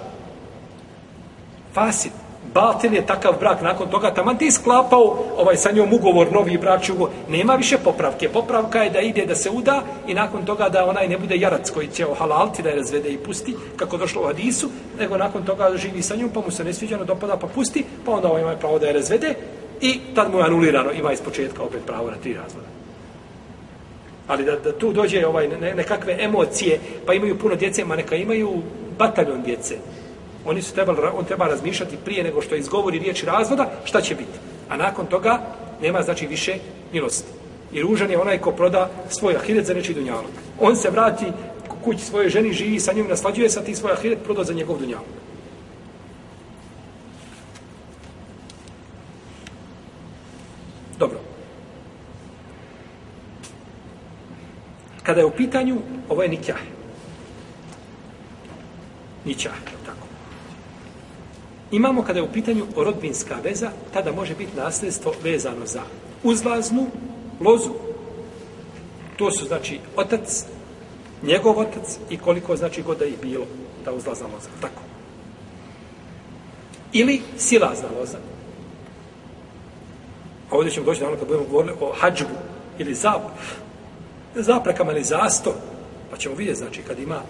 Fasid. 1.74 2.12
Batil 2.54 2.94
je 2.94 3.06
takav 3.06 3.34
brak 3.40 3.62
nakon 3.62 3.90
toga, 3.90 4.14
taman 4.14 4.38
ti 4.38 4.50
sklapao 4.50 5.16
ovaj 5.36 5.56
sa 5.56 5.70
njom 5.72 5.92
ugovor, 5.92 6.32
novi 6.32 6.58
brak, 6.58 6.82
ugovor. 6.92 7.10
Nema 7.28 7.54
više 7.54 7.78
popravke. 7.78 8.28
Popravka 8.28 8.82
je 8.82 8.90
da 8.90 9.00
ide 9.00 9.26
da 9.26 9.34
se 9.34 9.50
uda 9.50 9.82
i 10.06 10.14
nakon 10.14 10.44
toga 10.44 10.68
da 10.68 10.86
onaj 10.86 11.08
ne 11.08 11.18
bude 11.18 11.36
jarac 11.36 11.70
koji 11.70 11.88
će 11.88 12.06
ohalalti, 12.06 12.62
da 12.62 12.68
je 12.68 12.76
razvede 12.76 13.08
i 13.08 13.18
pusti, 13.18 13.56
kako 13.76 13.96
došlo 13.96 14.22
u 14.22 14.26
Hadisu, 14.26 14.70
nego 14.98 15.16
nakon 15.16 15.44
toga 15.44 15.70
živi 15.76 16.02
sa 16.02 16.16
njom, 16.16 16.30
pa 16.34 16.40
mu 16.40 16.50
se 16.50 16.64
ne 16.64 16.72
sviđa, 16.72 17.04
dopada, 17.04 17.36
pa 17.36 17.46
pusti, 17.46 17.84
pa 18.04 18.12
onda 18.12 18.28
ovaj 18.28 18.42
ima 18.42 18.56
pravo 18.56 18.78
da 18.78 18.86
je 18.86 18.92
razvede 18.92 19.34
i 19.80 20.00
tad 20.14 20.32
mu 20.32 20.38
je 20.38 20.44
anulirano, 20.44 20.92
ima 20.92 21.12
iz 21.12 21.20
početka 21.20 21.62
opet 21.62 21.80
pravo 21.86 22.10
na 22.10 22.16
tri 22.16 22.34
razvoda. 22.34 22.66
Ali 24.28 24.44
da, 24.44 24.56
da 24.56 24.78
tu 24.78 24.92
dođe 24.92 25.26
ovaj 25.26 25.48
ne, 25.48 25.74
nekakve 25.74 26.16
emocije, 26.20 26.80
pa 27.06 27.14
imaju 27.14 27.38
puno 27.38 27.54
djece, 27.54 27.84
ma 27.84 27.96
neka 27.96 28.16
imaju 28.16 28.62
bataljon 28.98 29.42
djece. 29.42 29.76
Oni 30.48 30.62
su 30.62 30.74
trebali, 30.74 30.98
on 31.14 31.24
treba 31.24 31.46
razmišljati 31.46 31.96
prije 32.04 32.24
nego 32.24 32.42
što 32.42 32.54
izgovori 32.54 32.98
riječi 32.98 33.26
razvoda, 33.26 33.70
šta 33.84 34.00
će 34.00 34.14
biti. 34.14 34.38
A 34.68 34.76
nakon 34.76 35.06
toga 35.06 35.40
nema 35.82 36.02
znači 36.02 36.26
više 36.26 36.54
milosti. 36.92 37.32
I 37.72 37.82
ružan 37.82 38.10
je 38.10 38.18
onaj 38.18 38.38
ko 38.38 38.52
proda 38.52 38.90
svoj 39.08 39.36
ahiret 39.36 39.66
za 39.66 39.74
nečiji 39.74 39.94
dunjalog. 39.94 40.30
On 40.60 40.76
se 40.76 40.90
vrati 40.90 41.26
kući 41.84 42.04
svoje 42.04 42.28
ženi, 42.28 42.52
živi 42.52 42.80
sa 42.80 42.92
njom, 42.92 43.08
naslađuje 43.08 43.50
sa 43.50 43.60
ti 43.60 43.74
svoj 43.74 43.92
ahiret, 43.92 44.18
proda 44.24 44.44
za 44.44 44.54
njegov 44.54 44.78
dunjalog. 44.78 45.06
Dobro. 50.98 51.18
Kada 55.02 55.20
je 55.20 55.26
u 55.26 55.30
pitanju, 55.30 55.76
ovo 56.08 56.22
je 56.22 56.28
nikjah. 56.28 56.58
Nikjah, 59.24 59.54
tako. 59.86 59.97
Imamo 61.70 62.02
kada 62.02 62.18
je 62.18 62.24
u 62.24 62.32
pitanju 62.32 62.66
rodbinska 62.76 63.36
veza, 63.44 63.70
tada 63.92 64.12
može 64.12 64.34
biti 64.34 64.56
nasljedstvo 64.56 65.12
vezano 65.22 65.66
za 65.66 65.82
uzlaznu 66.22 66.86
lozu. 67.40 67.70
To 69.16 69.30
su 69.30 69.46
znači 69.46 69.78
otac, 69.96 70.44
njegov 71.22 71.58
otac 71.58 71.98
i 72.10 72.18
koliko 72.18 72.56
znači 72.56 72.82
god 72.82 72.98
da 72.98 73.04
je 73.04 73.12
bilo 73.22 73.44
ta 73.84 73.92
uzlazna 73.92 74.26
loza. 74.26 74.48
Tako. 74.60 74.82
Ili 76.92 77.20
silazna 77.36 77.88
loza. 77.98 78.18
A 80.50 80.56
ovdje 80.56 80.72
ćemo 80.72 80.86
doći 80.86 81.02
na 81.02 81.10
kad 81.10 81.28
budemo 81.28 81.44
govorili 81.50 81.74
o 81.80 81.92
hađbu 82.00 82.34
ili 82.78 82.94
zap, 82.94 83.22
zaprekama 84.34 84.92
ili 84.92 85.04
zasto, 85.04 85.54
Pa 86.10 86.16
ćemo 86.16 86.34
vidjeti, 86.34 86.58
znači, 86.58 86.82
kad 86.82 86.98
ima 86.98 87.20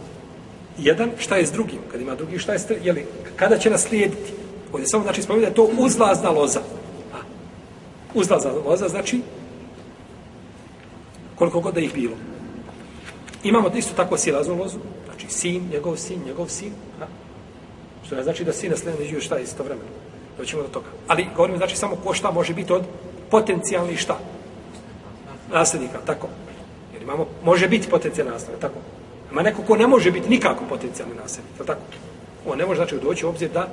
jedan, 0.78 1.10
šta 1.18 1.36
je 1.36 1.46
s 1.46 1.52
drugim? 1.52 1.78
Kad 1.92 2.00
ima 2.00 2.14
drugi, 2.14 2.38
šta 2.38 2.52
je 2.52 2.58
s 2.58 2.66
trećim? 2.66 2.86
Jeli, 2.86 3.06
kada 3.36 3.58
će 3.58 3.70
naslijediti? 3.70 4.32
Ovdje 4.72 4.86
samo, 4.88 5.02
znači, 5.02 5.22
spomenuti 5.22 5.44
da 5.44 5.50
je 5.50 5.54
to 5.54 5.82
uzlazna 5.82 6.30
loza. 6.30 6.60
A, 7.14 7.16
uzlazna 8.14 8.50
loza, 8.66 8.88
znači, 8.88 9.20
koliko 11.34 11.60
god 11.60 11.74
da 11.74 11.80
ih 11.80 11.94
bilo. 11.94 12.16
Imamo 13.44 13.70
isto 13.76 13.94
tako 13.94 14.16
silaznu 14.16 14.58
lozu, 14.58 14.78
znači, 15.04 15.26
sin, 15.28 15.68
njegov 15.72 15.96
sin, 15.96 16.20
njegov 16.26 16.48
sin. 16.48 16.72
A, 17.00 17.06
što 18.06 18.16
ne 18.16 18.22
znači 18.22 18.44
da 18.44 18.52
sin 18.52 18.70
naslijediti 18.70 19.20
šta 19.20 19.36
je 19.36 19.42
isto 19.42 19.62
vremena. 19.62 19.88
Doćemo 20.38 20.62
do 20.62 20.68
toga. 20.68 20.86
Ali 21.08 21.26
govorimo 21.36 21.58
znači 21.58 21.76
samo 21.76 21.96
ko 21.96 22.14
šta 22.14 22.30
može 22.30 22.54
biti 22.54 22.72
od 22.72 22.82
potencijalni 23.30 23.96
šta? 23.96 24.18
Nasljednika, 25.52 25.98
tako. 26.06 26.28
Jer 26.92 27.02
imamo, 27.02 27.26
može 27.44 27.68
biti 27.68 27.90
potencijalna 27.90 28.32
nasljednik, 28.32 28.60
tako. 28.60 28.78
Ima 29.32 29.42
neko 29.42 29.62
ko 29.62 29.76
ne 29.76 29.86
može 29.86 30.10
biti 30.10 30.28
nikako 30.28 30.64
potencijalni 30.68 31.14
nasljednik, 31.14 31.66
tako. 31.66 31.80
On 32.46 32.58
ne 32.58 32.66
može 32.66 32.78
znači 32.78 32.96
doći 33.02 33.26
u 33.26 33.28
obzir 33.28 33.50
da 33.50 33.68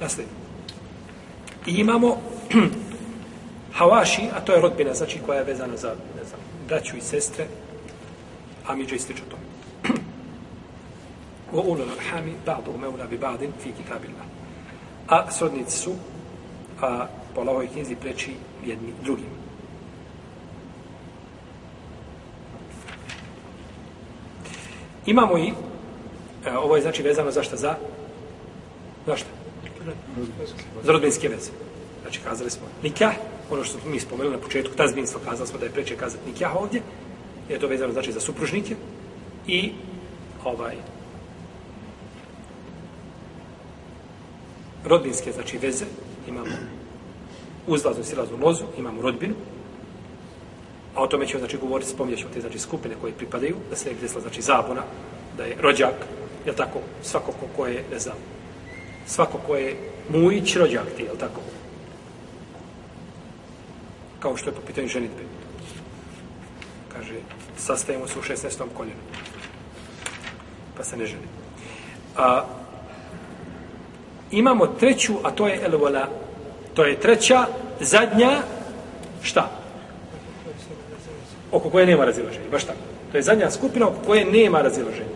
nasledi. 0.00 0.30
I 1.66 1.74
imamo 1.74 2.16
Hawashi, 3.78 4.28
a 4.36 4.40
to 4.40 4.52
je 4.52 4.60
rodbina, 4.60 4.94
znači 4.94 5.18
koja 5.26 5.38
je 5.38 5.44
vezana 5.44 5.76
za, 5.76 5.88
ne 5.88 6.24
znam, 6.24 6.40
braću 6.68 6.96
i 6.96 7.00
sestre, 7.00 7.46
a 8.66 8.74
mi 8.74 8.86
će 8.86 8.96
ističu 8.96 9.22
to. 9.30 9.36
Wa 11.52 11.62
ulul 11.64 11.88
arhami 11.98 12.34
ba'du 12.46 12.78
meula 12.80 13.06
bi 13.06 13.18
ba'din 13.18 13.50
fi 13.62 13.72
kitabillah 13.72 14.26
a 15.06 15.30
srodnici 15.30 15.76
su 15.76 15.92
a, 16.80 17.06
po 17.34 17.40
Allahovoj 17.40 17.68
knjizi 17.68 17.96
preči 17.96 18.34
jedni 18.66 18.92
drugim. 19.02 19.43
Imamo 25.06 25.38
i, 25.38 25.52
e, 26.46 26.56
ovo 26.56 26.76
je 26.76 26.82
znači 26.82 27.02
vezano 27.02 27.30
za 27.30 27.42
šta? 27.42 27.56
Za, 27.56 27.74
za 29.06 29.16
šta? 29.16 29.28
Za 30.82 30.92
rodbinske 30.92 31.28
veze. 31.28 31.50
Znači, 32.02 32.20
kazali 32.20 32.50
smo 32.50 32.66
nikah, 32.82 33.14
ono 33.50 33.64
što 33.64 33.78
smo 33.78 33.90
mi 33.90 34.00
spomenuli 34.00 34.36
na 34.36 34.42
početku 34.42 34.74
tazbinstva, 34.76 35.20
kazali 35.24 35.48
smo 35.48 35.58
da 35.58 35.64
je 35.64 35.72
preče 35.72 35.96
kazati 35.96 36.30
nikah 36.30 36.56
ovdje, 36.56 36.82
je 37.48 37.58
to 37.58 37.66
vezano 37.66 37.92
znači 37.92 38.12
za 38.12 38.20
supružnike 38.20 38.76
i 39.46 39.72
ovaj, 40.44 40.76
rodbinske, 44.84 45.32
znači 45.32 45.58
veze, 45.58 45.84
imamo 46.28 46.46
uzlaznu 47.66 48.02
i 48.02 48.06
silaznu 48.06 48.38
lozu, 48.40 48.64
imamo 48.78 49.02
rodbinu, 49.02 49.34
a 50.94 51.02
o 51.02 51.06
tome 51.06 51.26
ćemo, 51.26 51.38
znači, 51.38 51.56
govoriti, 51.56 51.90
spominjat 51.90 52.20
ćemo 52.20 52.30
te, 52.34 52.40
znači, 52.40 52.58
skupine 52.58 52.94
koje 53.00 53.12
pripadaju, 53.12 53.56
da 53.70 53.76
se 53.76 53.88
ne 53.88 53.94
desila, 54.00 54.20
znači, 54.20 54.42
zabuna, 54.42 54.82
da 55.36 55.44
je 55.44 55.56
rođak, 55.60 55.94
je 56.46 56.56
tako, 56.56 56.80
svako 57.02 57.32
ko, 57.32 57.46
ko 57.56 57.66
je, 57.66 57.84
ne 57.92 57.98
znam, 57.98 58.16
svako 59.06 59.38
ko 59.46 59.56
je 59.56 59.76
mujić 60.08 60.56
rođak 60.56 60.86
ti, 60.96 61.02
je 61.02 61.18
tako? 61.18 61.40
Kao 64.20 64.36
što 64.36 64.50
je 64.50 64.54
po 64.54 64.62
pitanju 64.66 64.88
ženitbe. 64.88 65.22
Kaže, 66.88 67.14
sastajemo 67.56 68.08
se 68.08 68.18
u 68.18 68.22
16. 68.22 68.62
koljenu. 68.76 69.00
Pa 70.76 70.84
se 70.84 70.96
ne 70.96 71.06
ženi. 71.06 71.26
A, 72.16 72.44
imamo 74.30 74.66
treću, 74.66 75.14
a 75.22 75.30
to 75.30 75.48
je 75.48 75.60
elvola. 75.64 76.08
To 76.74 76.84
je 76.84 77.00
treća, 77.00 77.46
zadnja, 77.80 78.42
šta? 79.22 79.63
Oko 81.54 81.70
koje 81.70 81.86
nema 81.86 82.04
razilaženja, 82.04 82.50
baš 82.50 82.64
tako. 82.64 82.78
To 83.12 83.16
je 83.16 83.22
zadnja 83.22 83.50
skupina 83.50 83.88
oko 83.88 83.96
koje 84.06 84.24
nema 84.24 84.62
razilaženja. 84.62 85.14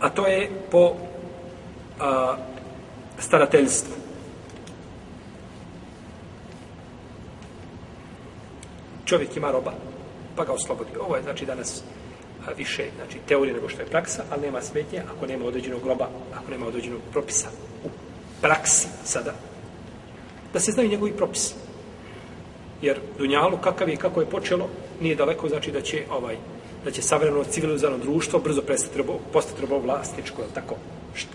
A 0.00 0.10
to 0.10 0.26
je 0.26 0.50
po 0.70 0.96
a, 2.00 2.36
starateljstvu. 3.18 3.94
Čovjek 9.04 9.36
ima 9.36 9.50
roba, 9.50 9.72
pa 10.36 10.44
ga 10.44 10.52
oslobodi. 10.52 10.90
Ovo 11.00 11.16
je 11.16 11.22
znači 11.22 11.46
danas 11.46 11.82
više 12.56 12.84
znači, 12.96 13.18
teorije 13.28 13.54
nego 13.54 13.68
što 13.68 13.82
je 13.82 13.86
praksa, 13.86 14.24
ali 14.30 14.42
nema 14.42 14.62
smetnje 14.62 15.02
ako 15.16 15.26
nema 15.26 15.44
određenog 15.44 15.82
groba, 15.82 16.08
ako 16.34 16.50
nema 16.50 16.66
određenog 16.66 17.00
propisa 17.12 17.48
u 17.84 17.88
praksi 18.40 18.88
sada. 19.04 19.34
Da 20.54 20.60
se 20.60 20.72
znaju 20.72 20.88
njegovi 20.88 21.12
propisi. 21.12 21.54
Jer 22.82 22.98
Dunjalu, 23.18 23.58
kakav 23.58 23.88
je 23.88 23.96
kako 23.96 24.20
je 24.20 24.26
počelo, 24.26 24.68
nije 25.00 25.16
daleko, 25.16 25.48
znači 25.48 25.70
da 25.70 25.80
će 25.80 26.02
ovaj 26.10 26.36
da 26.84 26.90
će 26.90 27.02
savremeno 27.02 27.44
civilizovano 27.44 27.98
društvo 27.98 28.38
brzo 28.38 28.62
prestati 28.62 28.98
robo, 28.98 29.18
postati 29.32 29.60
robo 29.60 29.78
vlasničko, 29.78 30.42
tako. 30.54 30.76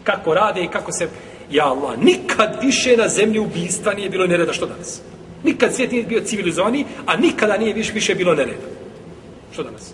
Kako 0.04 0.34
rade 0.34 0.64
i 0.64 0.68
kako 0.68 0.92
se... 0.92 1.10
Ja 1.52 1.66
Allah, 1.66 2.00
nikad 2.00 2.58
više 2.62 2.98
na 2.98 3.08
zemlji 3.08 3.40
ubistva 3.40 3.94
nije 3.94 4.10
bilo 4.10 4.28
nereda 4.28 4.54
što 4.54 4.66
danas. 4.66 5.02
Nikad 5.44 5.76
svijet 5.76 5.92
nije 5.92 6.04
bio 6.04 6.22
civilizovani, 6.22 6.86
a 7.06 7.16
nikada 7.18 7.58
nije 7.58 7.74
više, 7.74 7.94
više 7.94 8.16
bilo 8.16 8.36
nereda. 8.36 8.68
Što 9.54 9.64
danas? 9.64 9.94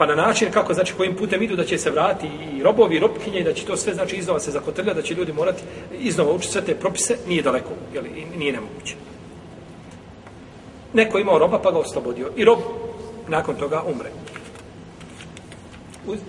Pa 0.00 0.06
na 0.06 0.14
način 0.14 0.50
kako, 0.52 0.74
znači, 0.74 0.94
kojim 0.96 1.16
putem 1.16 1.42
idu 1.42 1.56
da 1.56 1.64
će 1.64 1.78
se 1.78 1.90
vrati 1.90 2.26
i 2.26 2.62
robovi, 2.62 2.96
i 2.96 2.98
robkinje, 2.98 3.40
i 3.40 3.44
da 3.44 3.52
će 3.52 3.64
to 3.66 3.76
sve, 3.76 3.94
znači, 3.94 4.16
iznova 4.16 4.40
se 4.40 4.50
zakotrlja, 4.50 4.94
da 4.94 5.02
će 5.02 5.14
ljudi 5.14 5.32
morati 5.32 5.62
iznova 5.92 6.32
učiti 6.32 6.52
sve 6.52 6.64
te 6.64 6.74
propise, 6.74 7.16
nije 7.26 7.42
daleko, 7.42 7.70
jel, 7.94 8.06
i 8.06 8.24
nije 8.36 8.52
nemoguće. 8.52 8.94
Neko 10.94 11.18
imao 11.18 11.38
roba, 11.38 11.58
pa 11.58 11.70
ga 11.70 11.78
oslobodio. 11.78 12.30
I 12.36 12.44
rob, 12.44 12.58
nakon 13.28 13.56
toga, 13.56 13.82
umre. 13.82 14.10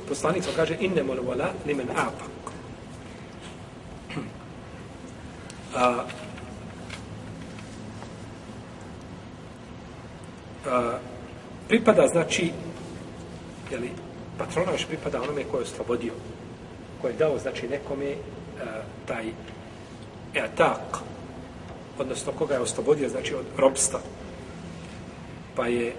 Poslanik 0.10 0.44
kaže, 0.56 0.76
inne 0.80 1.04
mol 1.04 1.22
vola 1.24 1.48
limen 1.66 1.88
apak. 1.96 2.52
A, 5.76 6.04
a, 10.68 10.98
pripada, 11.68 12.08
znači, 12.08 12.52
jeli, 13.72 13.92
patronaž 14.38 14.86
pripada 14.86 15.22
onome 15.22 15.44
koje 15.44 15.60
je 15.60 15.64
oslobodio, 15.64 16.14
koje 17.02 17.12
je 17.12 17.18
dao, 17.18 17.38
znači, 17.38 17.68
nekome 17.68 18.06
e, 18.06 18.18
taj 19.06 19.26
etak, 20.34 21.00
odnosno 22.00 22.32
koga 22.32 22.54
je 22.54 22.62
oslobodio, 22.62 23.10
znači, 23.10 23.36
od 23.36 23.46
robstva, 23.58 24.00
pa 25.56 25.68
je 25.68 25.94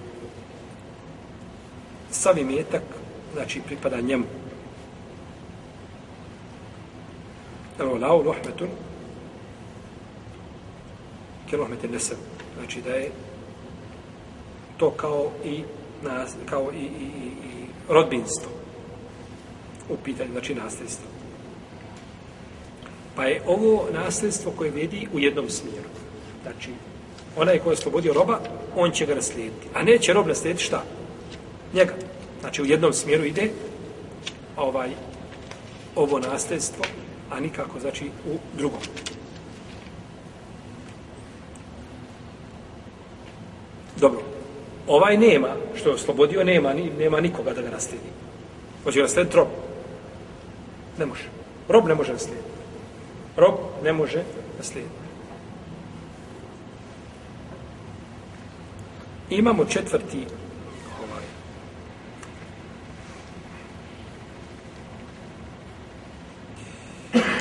sav 2.10 2.38
imetak, 2.38 2.82
znači, 3.34 3.60
pripada 3.66 4.00
njemu. 4.00 4.24
Evo, 7.80 7.94
lao 7.94 8.22
lohmetun, 8.22 8.68
ke 11.50 11.56
luhmetin 11.56 11.90
nesem. 11.92 12.16
Znači, 12.58 12.80
da 12.80 12.90
je 12.90 13.10
to 14.76 14.90
kao 14.90 15.30
i 15.44 15.62
nas, 16.02 16.34
kao 16.46 16.72
i, 16.72 16.76
i, 16.76 17.06
i, 17.24 17.28
i 17.48 17.51
rodbinstvo 17.88 18.50
u 19.88 19.96
pitanju, 20.04 20.30
znači 20.32 20.54
nasljedstvo. 20.54 21.06
Pa 23.16 23.24
je 23.24 23.42
ovo 23.46 23.86
nasljedstvo 23.92 24.52
koje 24.56 24.70
vedi 24.70 25.08
u 25.12 25.18
jednom 25.18 25.50
smjeru. 25.50 25.88
Znači, 26.42 26.70
onaj 27.36 27.58
ko 27.58 27.70
je 27.70 27.76
slobodio 27.76 28.12
roba, 28.12 28.40
on 28.76 28.90
će 28.90 29.06
ga 29.06 29.14
naslijediti. 29.14 29.66
A 29.74 29.82
neće 29.82 30.12
rob 30.12 30.26
naslijediti 30.26 30.64
šta? 30.64 30.84
Njega. 31.74 31.94
Znači, 32.40 32.62
u 32.62 32.66
jednom 32.66 32.92
smjeru 32.92 33.24
ide 33.24 33.50
ovaj 34.56 34.90
ovo 35.96 36.18
nasljedstvo, 36.18 36.84
a 37.30 37.40
nikako, 37.40 37.80
znači, 37.80 38.04
u 38.04 38.38
drugom. 38.56 38.80
Dobro. 43.96 44.20
Ovaj 44.86 45.16
nema, 45.16 45.48
što 45.74 45.88
je 45.88 45.94
oslobodio, 45.94 46.44
nema, 46.44 46.74
nema 46.98 47.20
nikoga 47.20 47.52
da 47.52 47.62
ga 47.62 47.70
naslijedi. 47.70 48.08
Hoće 48.84 48.98
ga 48.98 49.02
naslijediti 49.02 49.36
rob. 49.36 49.48
Ne 50.98 51.06
može. 51.06 51.24
Rob 51.68 51.86
ne 51.88 51.94
može 51.94 52.12
naslijediti. 52.12 52.48
Rob 53.36 53.54
ne 53.84 53.92
može 53.92 54.22
naslijediti. 54.58 55.02
Imamo 59.30 59.64
četvrti 59.64 60.26
ovaj, 61.02 61.24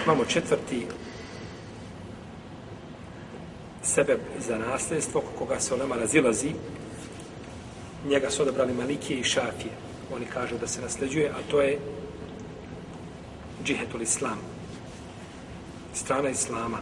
imamo 0.05 0.25
četvrti 0.25 0.87
sebe 3.83 4.17
za 4.39 4.57
nasljedstvo 4.57 5.21
koga 5.37 5.59
se 5.59 5.73
onama 5.73 5.95
razilazi 5.95 6.53
njega 8.07 8.29
su 8.29 8.41
odabrali 8.41 8.73
Malikije 8.73 9.19
i 9.19 9.23
Šafije. 9.23 9.73
Oni 10.15 10.25
kažu 10.25 10.57
da 10.57 10.67
se 10.67 10.81
nasljeđuje, 10.81 11.29
a 11.29 11.51
to 11.51 11.61
je 11.61 11.79
džihetul 13.63 14.01
islam. 14.01 14.39
Strana 15.93 16.29
islama. 16.29 16.77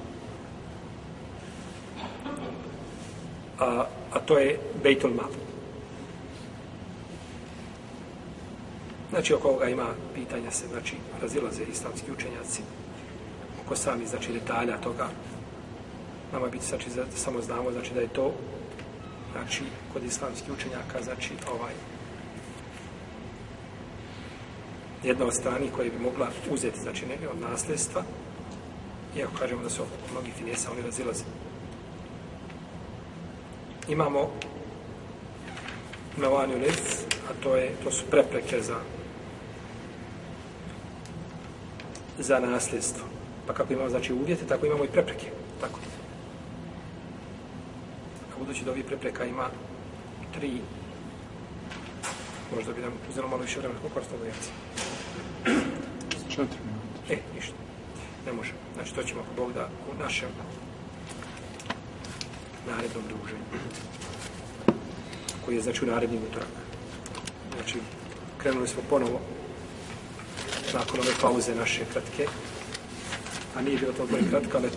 A, 3.60 3.86
a 4.12 4.20
to 4.20 4.38
je 4.38 4.60
Bejtul 4.84 5.12
Mal. 5.12 5.30
Znači, 9.10 9.34
oko 9.34 9.48
ovoga 9.48 9.70
ima 9.70 9.88
pitanja 10.16 10.52
se, 10.52 10.68
znači, 10.68 10.96
razilaze 11.22 11.64
islamski 11.64 12.12
učenjaci 12.12 12.62
oko 13.66 13.76
sami, 13.76 14.06
znači, 14.06 14.34
detalja 14.34 14.78
toga. 14.78 15.08
Nama 16.34 16.48
biti, 16.48 16.66
znači, 16.66 16.90
za, 16.90 17.06
samo 17.16 17.42
znamo, 17.42 17.72
znači, 17.72 17.94
da 17.94 18.02
je 18.02 18.08
to 18.08 18.34
znači, 19.32 19.64
kod 19.94 20.04
islamskih 20.04 20.54
učenjaka, 20.54 21.04
znači, 21.04 21.34
ovaj, 21.52 21.74
jedna 25.04 25.26
od 25.26 25.34
strani 25.34 25.70
koje 25.76 25.90
bi 25.90 26.00
mogla 26.00 26.28
uzeti, 26.52 26.80
znači, 26.80 27.06
neke 27.06 27.30
od 27.30 27.42
nasljedstva, 27.42 28.04
iako 29.18 29.32
kažemo 29.40 29.64
da 29.64 29.70
su 29.70 29.84
mnogi 30.12 30.32
finesa, 30.32 30.72
oni 30.72 30.82
razilaze. 30.82 31.24
Imamo 33.88 34.32
Mevani 36.18 36.56
Ulez, 36.56 37.06
a 37.30 37.44
to, 37.44 37.56
je, 37.56 37.76
to 37.84 37.92
su 37.92 38.06
prepreke 38.06 38.62
za 38.62 38.76
za 42.20 42.40
nasljedstvo. 42.40 43.04
Pa 43.48 43.54
kako 43.54 43.74
imamo, 43.74 43.90
znači, 43.90 44.14
uvjete, 44.14 44.46
tako 44.46 44.66
imamo 44.66 44.84
i 44.84 44.88
prepreke. 44.88 45.26
Tako 45.62 45.80
budući 48.50 48.66
da 48.66 48.72
ovih 48.72 48.86
prepreka 48.86 49.26
ima 49.26 49.50
tri, 50.34 50.62
možda 52.56 52.74
bi 52.74 52.82
nam 52.82 52.94
uzelo 53.10 53.28
malo 53.28 53.42
više 53.42 53.60
vremena, 53.60 53.80
koliko 53.80 54.00
ostalo 54.00 54.22
lekcije? 54.24 54.54
Četiri 56.30 56.60
minuta. 56.66 57.14
E, 57.14 57.18
ništa. 57.36 57.54
Ne 58.26 58.34
može. 58.34 58.54
Znači, 58.76 58.96
to 58.96 59.04
ćemo 59.04 59.22
ako 59.22 59.42
Bog 59.42 59.54
da 59.54 59.70
u 59.92 60.04
našem 60.04 60.30
narednom 62.68 63.04
druženju. 63.08 63.46
Koji 65.46 65.56
je, 65.56 65.62
znači, 65.62 65.86
u 65.86 65.88
narednim 65.88 66.22
utorak. 66.30 66.54
Znači, 67.56 67.80
krenuli 68.38 68.68
smo 68.68 68.82
ponovo 68.90 69.22
nakon 70.74 71.00
ove 71.00 71.14
pauze 71.22 71.56
naše 71.56 71.86
kratke. 71.92 72.28
A 73.58 73.62
nije 73.62 73.78
bilo 73.78 73.94
to 73.94 74.08
kratka, 74.30 74.58
ali 74.58 74.70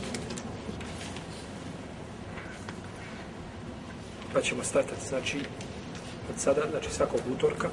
pa 4.35 4.40
ćemo 4.40 4.64
startati, 4.64 5.09
znači, 5.09 5.38
od 6.31 6.40
sada, 6.40 6.61
znači 6.71 6.90
svakog 6.90 7.21
utorka, 7.33 7.68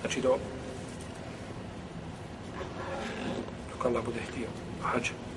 znači 0.00 0.20
do 0.20 0.38
dok 3.72 3.84
Allah 3.84 4.04
bude 4.04 4.20
htio, 4.30 4.48
hađa. 4.82 5.29